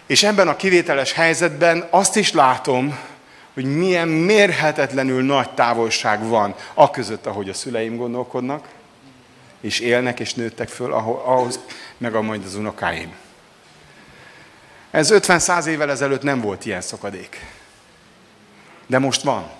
És 0.06 0.24
ebben 0.24 0.48
a 0.48 0.56
kivételes 0.56 1.14
helyzetben 1.14 1.88
azt 1.90 2.16
is 2.16 2.32
látom, 2.32 3.00
hogy 3.54 3.78
milyen 3.78 4.08
mérhetetlenül 4.08 5.24
nagy 5.24 5.50
távolság 5.50 6.28
van 6.28 6.56
a 6.74 6.90
között, 6.90 7.26
ahogy 7.26 7.50
a 7.50 7.54
szüleim 7.54 7.96
gondolkodnak, 7.96 8.68
és 9.62 9.80
élnek 9.80 10.20
és 10.20 10.34
nőttek 10.34 10.70
föl, 10.70 10.94
ahhoz, 10.94 11.60
meg 11.98 12.16
a 12.16 12.22
majd 12.22 12.46
az 12.46 12.56
unokáim. 12.56 13.14
Ez 14.94 15.10
50-100 15.12 15.66
évvel 15.66 15.90
ezelőtt 15.90 16.22
nem 16.22 16.42
volt 16.42 16.66
ilyen 16.66 16.82
szakadék. 16.82 17.46
De 18.88 19.00
most 19.00 19.22
van. 19.22 19.52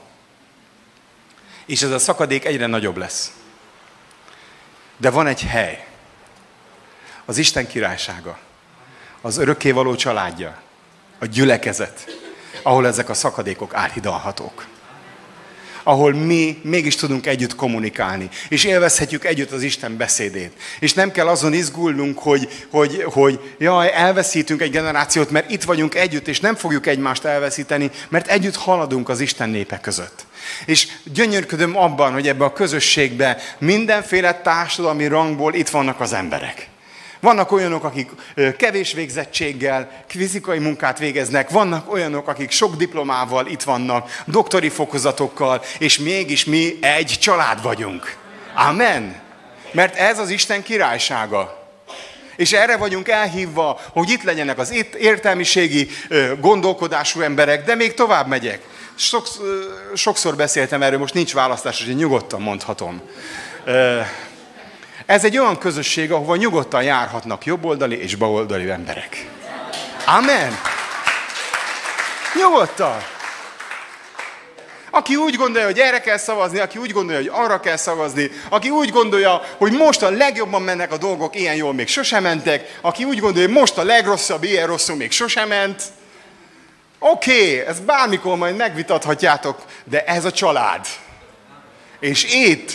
És 1.66 1.82
ez 1.82 1.92
a 1.92 2.00
szakadék 2.00 2.46
egyre 2.46 2.66
nagyobb 2.66 2.98
lesz. 2.98 3.34
De 4.98 5.10
van 5.10 5.28
egy 5.28 5.42
hely. 5.42 5.88
Az 7.26 7.38
Isten 7.38 7.68
királysága. 7.68 8.40
Az 9.22 9.38
örökkévaló 9.38 9.96
családja. 9.96 10.62
A 11.20 11.26
gyülekezet. 11.26 12.06
Ahol 12.62 12.88
ezek 12.88 13.10
a 13.10 13.14
szakadékok 13.14 13.74
árhidalhatók. 13.74 14.68
Ahol 15.84 16.14
mi 16.14 16.60
mégis 16.62 16.96
tudunk 16.96 17.26
együtt 17.26 17.56
kommunikálni, 17.56 18.30
és 18.50 18.64
élvezhetjük 18.64 19.26
együtt 19.26 19.52
az 19.52 19.62
Isten 19.62 19.98
beszédét. 19.98 20.52
És 20.80 20.94
nem 20.94 21.12
kell 21.12 21.28
azon 21.28 21.54
izgulnunk, 21.54 22.20
hogy, 22.20 22.50
hogy, 22.70 23.04
hogy 23.04 23.40
jaj, 23.58 23.92
elveszítünk 23.94 24.62
egy 24.62 24.72
generációt, 24.72 25.32
mert 25.32 25.52
itt 25.52 25.64
vagyunk 25.64 25.96
együtt, 25.96 26.28
és 26.28 26.40
nem 26.40 26.56
fogjuk 26.56 26.88
egymást 26.88 27.26
elveszíteni, 27.26 27.92
mert 28.10 28.28
együtt 28.28 28.56
haladunk 28.56 29.10
az 29.10 29.20
Isten 29.20 29.50
népe 29.50 29.80
között. 29.80 30.26
És 30.66 30.88
gyönyörködöm 31.04 31.78
abban, 31.78 32.14
hogy 32.14 32.28
ebbe 32.28 32.46
a 32.46 32.54
közösségbe 32.54 33.38
mindenféle 33.58 34.42
társadalmi 34.42 35.08
rangból 35.08 35.54
itt 35.54 35.70
vannak 35.70 36.00
az 36.00 36.14
emberek. 36.14 36.72
Vannak 37.24 37.52
olyanok, 37.52 37.84
akik 37.84 38.10
kevés 38.58 38.94
végzettséggel 38.94 40.04
fizikai 40.08 40.60
munkát 40.60 41.00
végeznek, 41.00 41.50
vannak 41.50 41.92
olyanok, 41.92 42.28
akik 42.28 42.52
sok 42.52 42.76
diplomával 42.76 43.48
itt 43.48 43.64
vannak, 43.64 44.10
doktori 44.26 44.70
fokozatokkal, 44.70 45.64
és 45.80 45.98
mégis 45.98 46.46
mi 46.46 46.78
egy 46.82 47.18
család 47.22 47.62
vagyunk. 47.62 48.16
Amen. 48.56 49.22
Mert 49.72 49.96
ez 49.96 50.20
az 50.20 50.30
Isten 50.30 50.64
királysága. 50.64 51.68
És 52.36 52.54
erre 52.54 52.78
vagyunk 52.78 53.08
elhívva, 53.08 53.80
hogy 53.92 54.10
itt 54.10 54.24
legyenek 54.24 54.58
az 54.58 54.86
értelmiségi 54.98 55.90
gondolkodású 56.40 57.22
emberek, 57.22 57.66
de 57.66 57.76
még 57.76 57.94
tovább 57.94 58.28
megyek. 58.28 58.62
sokszor 59.94 60.36
beszéltem 60.36 60.82
erről, 60.82 61.00
most 61.00 61.14
nincs 61.14 61.34
választás, 61.34 61.86
hogy 61.86 61.96
nyugodtan 61.96 62.42
mondhatom. 62.42 63.02
Ez 65.06 65.26
egy 65.26 65.38
olyan 65.38 65.58
közösség, 65.58 66.12
ahova 66.12 66.36
nyugodtan 66.36 66.84
járhatnak 66.84 67.46
jobboldali 67.46 68.02
és 68.02 68.16
baloldali 68.16 68.70
emberek. 68.70 69.30
Amen. 70.06 70.58
Nyugodtan. 72.36 72.98
Aki 74.92 75.16
úgy 75.16 75.36
gondolja, 75.36 75.68
hogy 75.68 75.80
erre 75.80 76.02
kell 76.02 76.18
szavazni, 76.18 76.60
aki 76.60 76.78
úgy 76.78 76.92
gondolja, 76.92 77.20
hogy 77.20 77.44
arra 77.44 77.60
kell 77.60 77.76
szavazni, 77.76 78.32
aki 78.50 78.70
úgy 78.70 78.90
gondolja, 78.90 79.42
hogy 79.58 79.72
most 79.72 80.02
a 80.02 80.10
legjobban 80.10 80.62
mennek 80.62 80.92
a 80.92 80.98
dolgok, 80.98 81.36
ilyen 81.36 81.56
jól 81.56 81.74
még 81.74 81.88
sosem 81.88 82.24
mentek, 82.24 82.78
aki 82.82 83.04
úgy 83.04 83.20
gondolja, 83.20 83.48
hogy 83.48 83.58
most 83.58 83.78
a 83.78 83.84
legrosszabb, 83.84 84.44
ilyen 84.44 84.68
rosszul 84.68 84.96
még 84.96 85.12
sosem 85.12 85.48
ment. 85.48 85.84
Oké, 87.00 87.32
okay, 87.32 87.60
ezt 87.60 87.84
bármikor 87.84 88.38
majd 88.38 88.56
megvitathatjátok, 88.56 89.62
de 89.84 90.04
ez 90.06 90.26
a 90.26 90.32
család. 90.32 90.86
És 92.00 92.34
itt 92.34 92.72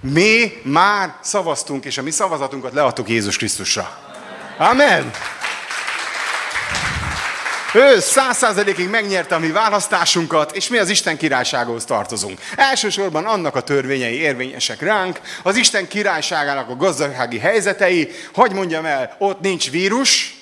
mi 0.00 0.60
már 0.62 1.14
szavaztunk, 1.20 1.84
és 1.84 1.98
a 1.98 2.02
mi 2.02 2.10
szavazatunkat 2.10 2.72
leadtuk 2.72 3.08
Jézus 3.08 3.36
Krisztusra. 3.36 3.98
Amen! 4.58 5.10
Ő 7.74 8.00
száz 8.00 8.36
százalékig 8.36 8.88
megnyerte 8.88 9.34
a 9.34 9.38
mi 9.38 9.50
választásunkat, 9.50 10.56
és 10.56 10.68
mi 10.68 10.78
az 10.78 10.88
Isten 10.88 11.16
királysághoz 11.16 11.84
tartozunk. 11.84 12.40
Elsősorban 12.56 13.26
annak 13.26 13.56
a 13.56 13.60
törvényei 13.60 14.14
érvényesek 14.20 14.80
ránk, 14.80 15.20
az 15.42 15.56
Isten 15.56 15.88
királyságának 15.88 16.68
a 16.68 16.76
gazdasági 16.76 17.38
helyzetei, 17.38 18.10
hogy 18.34 18.52
mondjam 18.52 18.84
el, 18.84 19.16
ott 19.18 19.40
nincs 19.40 19.70
vírus, 19.70 20.34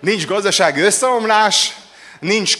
nincs 0.00 0.26
gazdasági 0.26 0.80
összeomlás, 0.80 1.76
nincs 2.20 2.56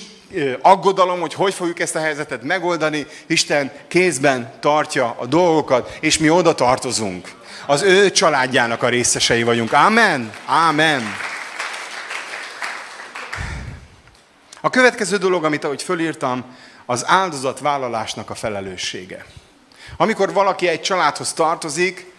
aggodalom, 0.61 1.21
hogy 1.21 1.35
hogy 1.35 1.55
fogjuk 1.55 1.81
ezt 1.81 1.97
a 1.97 2.01
helyzetet 2.01 2.43
megoldani. 2.43 3.07
Isten 3.27 3.73
kézben 3.89 4.53
tartja 4.61 5.17
a 5.19 5.27
dolgokat, 5.27 5.97
és 6.01 6.19
mi 6.19 6.31
oda 6.31 6.55
tartozunk. 6.55 7.29
Az 7.67 7.83
ő 7.83 8.11
családjának 8.11 8.83
a 8.83 8.89
részesei 8.89 9.43
vagyunk. 9.43 9.73
Amen. 9.73 10.33
Amen. 10.69 11.03
A 14.61 14.71
következő 14.71 15.17
dolog, 15.17 15.45
amit 15.45 15.65
ahogy 15.65 15.83
fölírtam, 15.83 16.45
az 16.87 17.05
áldozatvállalásnak 17.07 18.31
a 18.31 18.35
felelőssége. 18.35 19.25
Amikor 19.97 20.33
valaki 20.33 20.69
egy 20.69 20.81
családhoz 20.81 21.33
tartozik, 21.33 22.13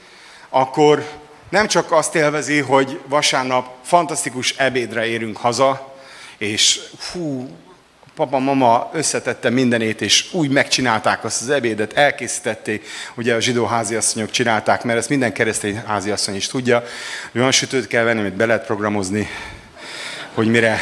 akkor 0.49 1.09
nem 1.49 1.67
csak 1.67 1.91
azt 1.91 2.15
élvezi, 2.15 2.59
hogy 2.59 2.99
vasárnap 3.07 3.75
fantasztikus 3.83 4.51
ebédre 4.51 5.05
érünk 5.05 5.37
haza, 5.37 5.95
és 6.37 6.79
hú, 7.11 7.49
papa, 8.21 8.39
mama 8.39 8.89
összetette 8.93 9.49
mindenét, 9.49 10.01
és 10.01 10.33
úgy 10.33 10.49
megcsinálták 10.49 11.23
azt 11.23 11.41
az 11.41 11.49
ebédet, 11.49 11.93
elkészítették, 11.93 12.87
ugye 13.15 13.35
a 13.35 13.39
zsidó 13.39 13.65
háziasszonyok 13.65 14.31
csinálták, 14.31 14.83
mert 14.83 14.97
ezt 14.97 15.09
minden 15.09 15.33
keresztény 15.33 15.81
háziasszony 15.85 16.35
is 16.35 16.47
tudja, 16.47 16.83
hogy 17.31 17.39
olyan 17.41 17.51
sütőt 17.51 17.87
kell 17.87 18.03
venni, 18.03 18.19
amit 18.19 18.33
be 18.33 18.45
lehet 18.45 18.65
programozni, 18.65 19.27
hogy 20.33 20.47
mire 20.47 20.79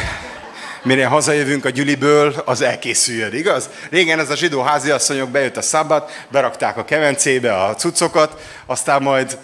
mire 0.83 1.05
hazajövünk 1.05 1.65
a 1.65 1.69
gyüliből, 1.69 2.33
az 2.45 2.61
elkészüljön, 2.61 3.33
igaz? 3.33 3.69
Régen 3.89 4.19
ez 4.19 4.29
a 4.29 4.35
zsidó 4.35 4.61
háziasszonyok 4.61 5.29
bejött 5.29 5.57
a 5.57 5.61
szabad, 5.61 6.09
berakták 6.31 6.77
a 6.77 6.85
kemencébe 6.85 7.63
a 7.63 7.75
cuccokat, 7.75 8.41
aztán 8.65 9.01
majd 9.01 9.37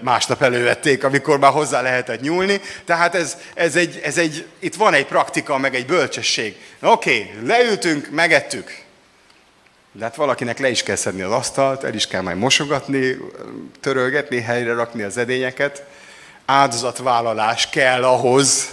másnap 0.00 0.42
elővették, 0.42 1.04
amikor 1.04 1.38
már 1.38 1.52
hozzá 1.52 1.80
lehetett 1.80 2.20
nyúlni. 2.20 2.60
Tehát 2.84 3.14
ez, 3.14 3.36
ez, 3.54 3.76
egy, 3.76 4.00
ez 4.04 4.18
egy, 4.18 4.46
itt 4.58 4.74
van 4.74 4.94
egy 4.94 5.06
praktika, 5.06 5.58
meg 5.58 5.74
egy 5.74 5.86
bölcsesség. 5.86 6.56
Oké, 6.80 7.18
okay, 7.18 7.46
leültünk, 7.46 8.10
megettük. 8.10 8.80
De 9.92 10.04
hát 10.04 10.14
valakinek 10.14 10.58
le 10.58 10.70
is 10.70 10.82
kell 10.82 10.96
szedni 10.96 11.22
az 11.22 11.32
asztalt, 11.32 11.84
el 11.84 11.94
is 11.94 12.06
kell 12.06 12.20
majd 12.20 12.36
mosogatni, 12.36 13.16
törölgetni, 13.80 14.40
helyre 14.40 14.74
rakni 14.74 15.02
az 15.02 15.16
edényeket. 15.16 15.84
Áldozatvállalás 16.44 17.70
kell 17.70 18.04
ahhoz, 18.04 18.68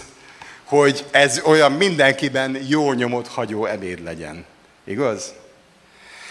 hogy 0.64 1.04
ez 1.10 1.40
olyan 1.44 1.72
mindenkiben 1.72 2.58
jó 2.68 2.92
nyomot 2.92 3.28
hagyó 3.28 3.66
ebéd 3.66 4.04
legyen. 4.04 4.44
Igaz? 4.84 5.32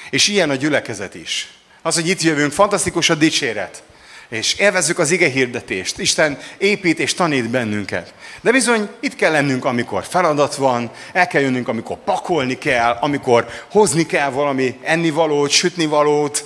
És 0.09 0.27
ilyen 0.27 0.49
a 0.49 0.55
gyülekezet 0.55 1.15
is. 1.15 1.53
Az, 1.81 1.95
hogy 1.95 2.07
itt 2.07 2.21
jövünk, 2.21 2.51
fantasztikus 2.51 3.09
a 3.09 3.15
dicséret 3.15 3.83
és 4.29 4.53
élvezzük 4.53 4.99
az 4.99 5.11
ige 5.11 5.29
hirdetést. 5.29 5.99
Isten 5.99 6.39
épít 6.57 6.99
és 6.99 7.13
tanít 7.13 7.49
bennünket. 7.49 8.13
De 8.41 8.51
bizony 8.51 8.89
itt 8.99 9.15
kell 9.15 9.31
lennünk, 9.31 9.65
amikor 9.65 10.03
feladat 10.03 10.55
van, 10.55 10.91
el 11.13 11.27
kell 11.27 11.41
jönnünk, 11.41 11.67
amikor 11.67 11.97
pakolni 11.97 12.57
kell, 12.57 12.97
amikor 13.01 13.47
hozni 13.71 14.05
kell 14.05 14.29
valami 14.29 14.79
ennivalót, 14.83 15.49
sütnivalót, 15.49 16.43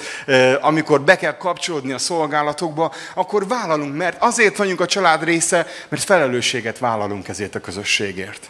amikor 0.62 1.02
be 1.02 1.15
kell 1.15 1.38
kapcsolódni 1.38 1.91
a 1.91 1.98
szolgálatokba, 1.98 2.93
akkor 3.15 3.48
vállalunk, 3.48 3.96
mert 3.96 4.22
azért 4.22 4.58
vagyunk 4.58 4.82
a 4.82 4.86
család 4.86 5.24
része, 5.24 5.67
mert 5.89 6.04
felelősséget 6.04 6.80
vállalunk 6.80 7.28
ezért 7.28 7.56
a 7.56 7.60
közösségért. 7.60 8.50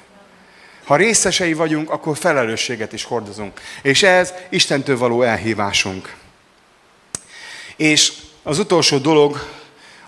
Ha 0.84 0.96
részesei 0.96 1.54
vagyunk, 1.54 1.90
akkor 1.90 2.18
felelősséget 2.18 2.94
is 2.94 3.04
hordozunk. 3.04 3.62
És 3.82 4.04
ez 4.04 4.34
Istentől 4.50 4.98
való 4.98 5.22
elhívásunk. 5.22 6.16
És 7.76 8.14
az 8.44 8.60
utolsó 8.60 8.98
dolog 8.98 9.48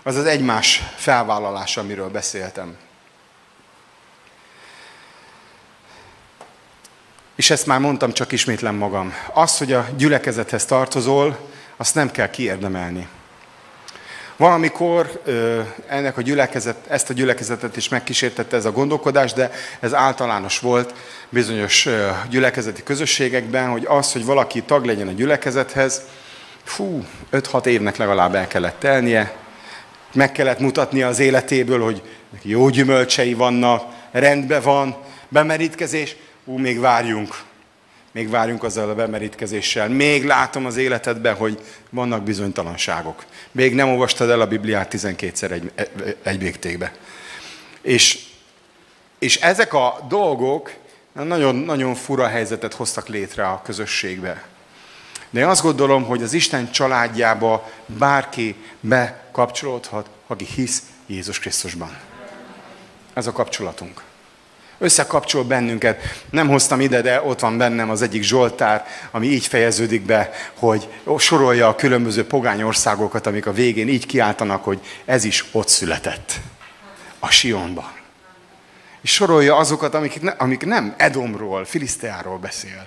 az 0.02 0.16
az 0.16 0.24
egymás 0.24 0.82
felvállalása, 0.96 1.80
amiről 1.80 2.08
beszéltem. 2.08 2.76
És 7.36 7.50
ezt 7.50 7.66
már 7.66 7.80
mondtam, 7.80 8.12
csak 8.12 8.32
ismétlem 8.32 8.74
magam. 8.74 9.14
Az, 9.32 9.58
hogy 9.58 9.72
a 9.72 9.88
gyülekezethez 9.96 10.64
tartozol, 10.64 11.38
azt 11.76 11.94
nem 11.94 12.10
kell 12.10 12.30
kiérdemelni. 12.30 13.08
Valamikor 14.36 15.22
ennek 15.86 16.16
a 16.16 16.22
gyülekezet, 16.22 16.86
ezt 16.88 17.10
a 17.10 17.12
gyülekezetet 17.12 17.76
is 17.76 17.88
megkísértette 17.88 18.56
ez 18.56 18.64
a 18.64 18.72
gondolkodás, 18.72 19.32
de 19.32 19.50
ez 19.80 19.94
általános 19.94 20.58
volt 20.58 20.94
bizonyos 21.28 21.88
gyülekezeti 22.28 22.82
közösségekben, 22.82 23.68
hogy 23.68 23.84
az, 23.88 24.12
hogy 24.12 24.24
valaki 24.24 24.62
tag 24.62 24.84
legyen 24.84 25.08
a 25.08 25.12
gyülekezethez, 25.12 26.02
fú, 26.66 27.04
5-6 27.32 27.66
évnek 27.66 27.96
legalább 27.96 28.34
el 28.34 28.46
kellett 28.46 28.78
telnie, 28.78 29.36
meg 30.12 30.32
kellett 30.32 30.58
mutatnia 30.58 31.06
az 31.06 31.18
életéből, 31.18 31.82
hogy 31.82 32.02
jó 32.42 32.68
gyümölcsei 32.68 33.34
vannak, 33.34 33.94
rendben 34.10 34.62
van, 34.62 34.96
bemerítkezés, 35.28 36.16
ú, 36.44 36.56
még 36.58 36.80
várjunk, 36.80 37.34
még 38.12 38.30
várjunk 38.30 38.62
azzal 38.62 38.90
a 38.90 38.94
bemerítkezéssel. 38.94 39.88
Még 39.88 40.24
látom 40.24 40.66
az 40.66 40.76
életedben, 40.76 41.34
hogy 41.34 41.60
vannak 41.90 42.22
bizonytalanságok. 42.22 43.24
Még 43.52 43.74
nem 43.74 43.88
olvastad 43.88 44.30
el 44.30 44.40
a 44.40 44.46
Bibliát 44.46 44.94
12-szer 44.94 45.50
egy, 45.50 45.70
egy 46.22 46.38
végtékbe. 46.38 46.92
És, 47.80 48.18
és 49.18 49.36
ezek 49.36 49.74
a 49.74 50.06
dolgok 50.08 50.72
nagyon, 51.12 51.54
nagyon 51.54 51.94
fura 51.94 52.26
helyzetet 52.26 52.74
hoztak 52.74 53.08
létre 53.08 53.48
a 53.48 53.62
közösségbe. 53.64 54.44
De 55.30 55.40
én 55.40 55.46
azt 55.46 55.62
gondolom, 55.62 56.04
hogy 56.04 56.22
az 56.22 56.32
Isten 56.32 56.70
családjába 56.70 57.70
bárki 57.86 58.54
bekapcsolódhat, 58.80 60.08
aki 60.26 60.44
hisz 60.44 60.82
Jézus 61.06 61.38
Krisztusban. 61.38 61.96
Ez 63.14 63.26
a 63.26 63.32
kapcsolatunk. 63.32 64.02
Összekapcsol 64.78 65.44
bennünket. 65.44 66.02
Nem 66.30 66.48
hoztam 66.48 66.80
ide, 66.80 67.00
de 67.00 67.22
ott 67.22 67.40
van 67.40 67.58
bennem 67.58 67.90
az 67.90 68.02
egyik 68.02 68.22
Zsoltár, 68.22 68.86
ami 69.10 69.26
így 69.26 69.46
fejeződik 69.46 70.02
be, 70.02 70.30
hogy 70.54 70.88
sorolja 71.18 71.68
a 71.68 71.74
különböző 71.74 72.26
pogány 72.26 72.62
országokat, 72.62 73.26
amik 73.26 73.46
a 73.46 73.52
végén 73.52 73.88
így 73.88 74.06
kiáltanak, 74.06 74.64
hogy 74.64 74.80
ez 75.04 75.24
is 75.24 75.44
ott 75.52 75.68
született. 75.68 76.32
A 77.18 77.30
Sionban. 77.30 77.92
És 79.00 79.12
sorolja 79.12 79.56
azokat, 79.56 79.94
amik, 79.94 80.20
ne, 80.20 80.30
amik 80.30 80.64
nem 80.64 80.94
Edomról, 80.96 81.64
Filiszteáról 81.64 82.38
beszél, 82.38 82.86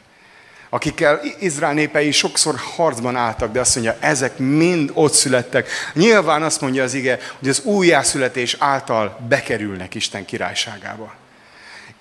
akikkel 0.69 1.21
Izrael 1.39 1.73
népei 1.73 2.11
sokszor 2.11 2.55
harcban 2.75 3.15
álltak, 3.15 3.51
de 3.51 3.59
azt 3.59 3.75
mondja, 3.75 3.97
ezek 3.99 4.37
mind 4.37 4.91
ott 4.93 5.13
születtek. 5.13 5.69
Nyilván 5.93 6.43
azt 6.43 6.61
mondja 6.61 6.83
az 6.83 6.93
ige, 6.93 7.19
hogy 7.39 7.49
az 7.49 7.63
újjászületés 7.63 8.55
által 8.59 9.19
bekerülnek 9.27 9.95
Isten 9.95 10.25
királyságába. 10.25 11.15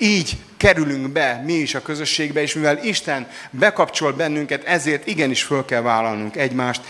Így 0.01 0.37
kerülünk 0.57 1.09
be 1.09 1.43
mi 1.45 1.53
is 1.53 1.75
a 1.75 1.83
közösségbe, 1.83 2.43
és 2.43 2.55
mivel 2.55 2.85
Isten 2.85 3.29
bekapcsol 3.51 4.13
bennünket, 4.13 4.65
ezért 4.65 5.07
igenis 5.07 5.43
föl 5.43 5.65
kell 5.65 5.81
vállalnunk 5.81 6.37
egymást, 6.37 6.81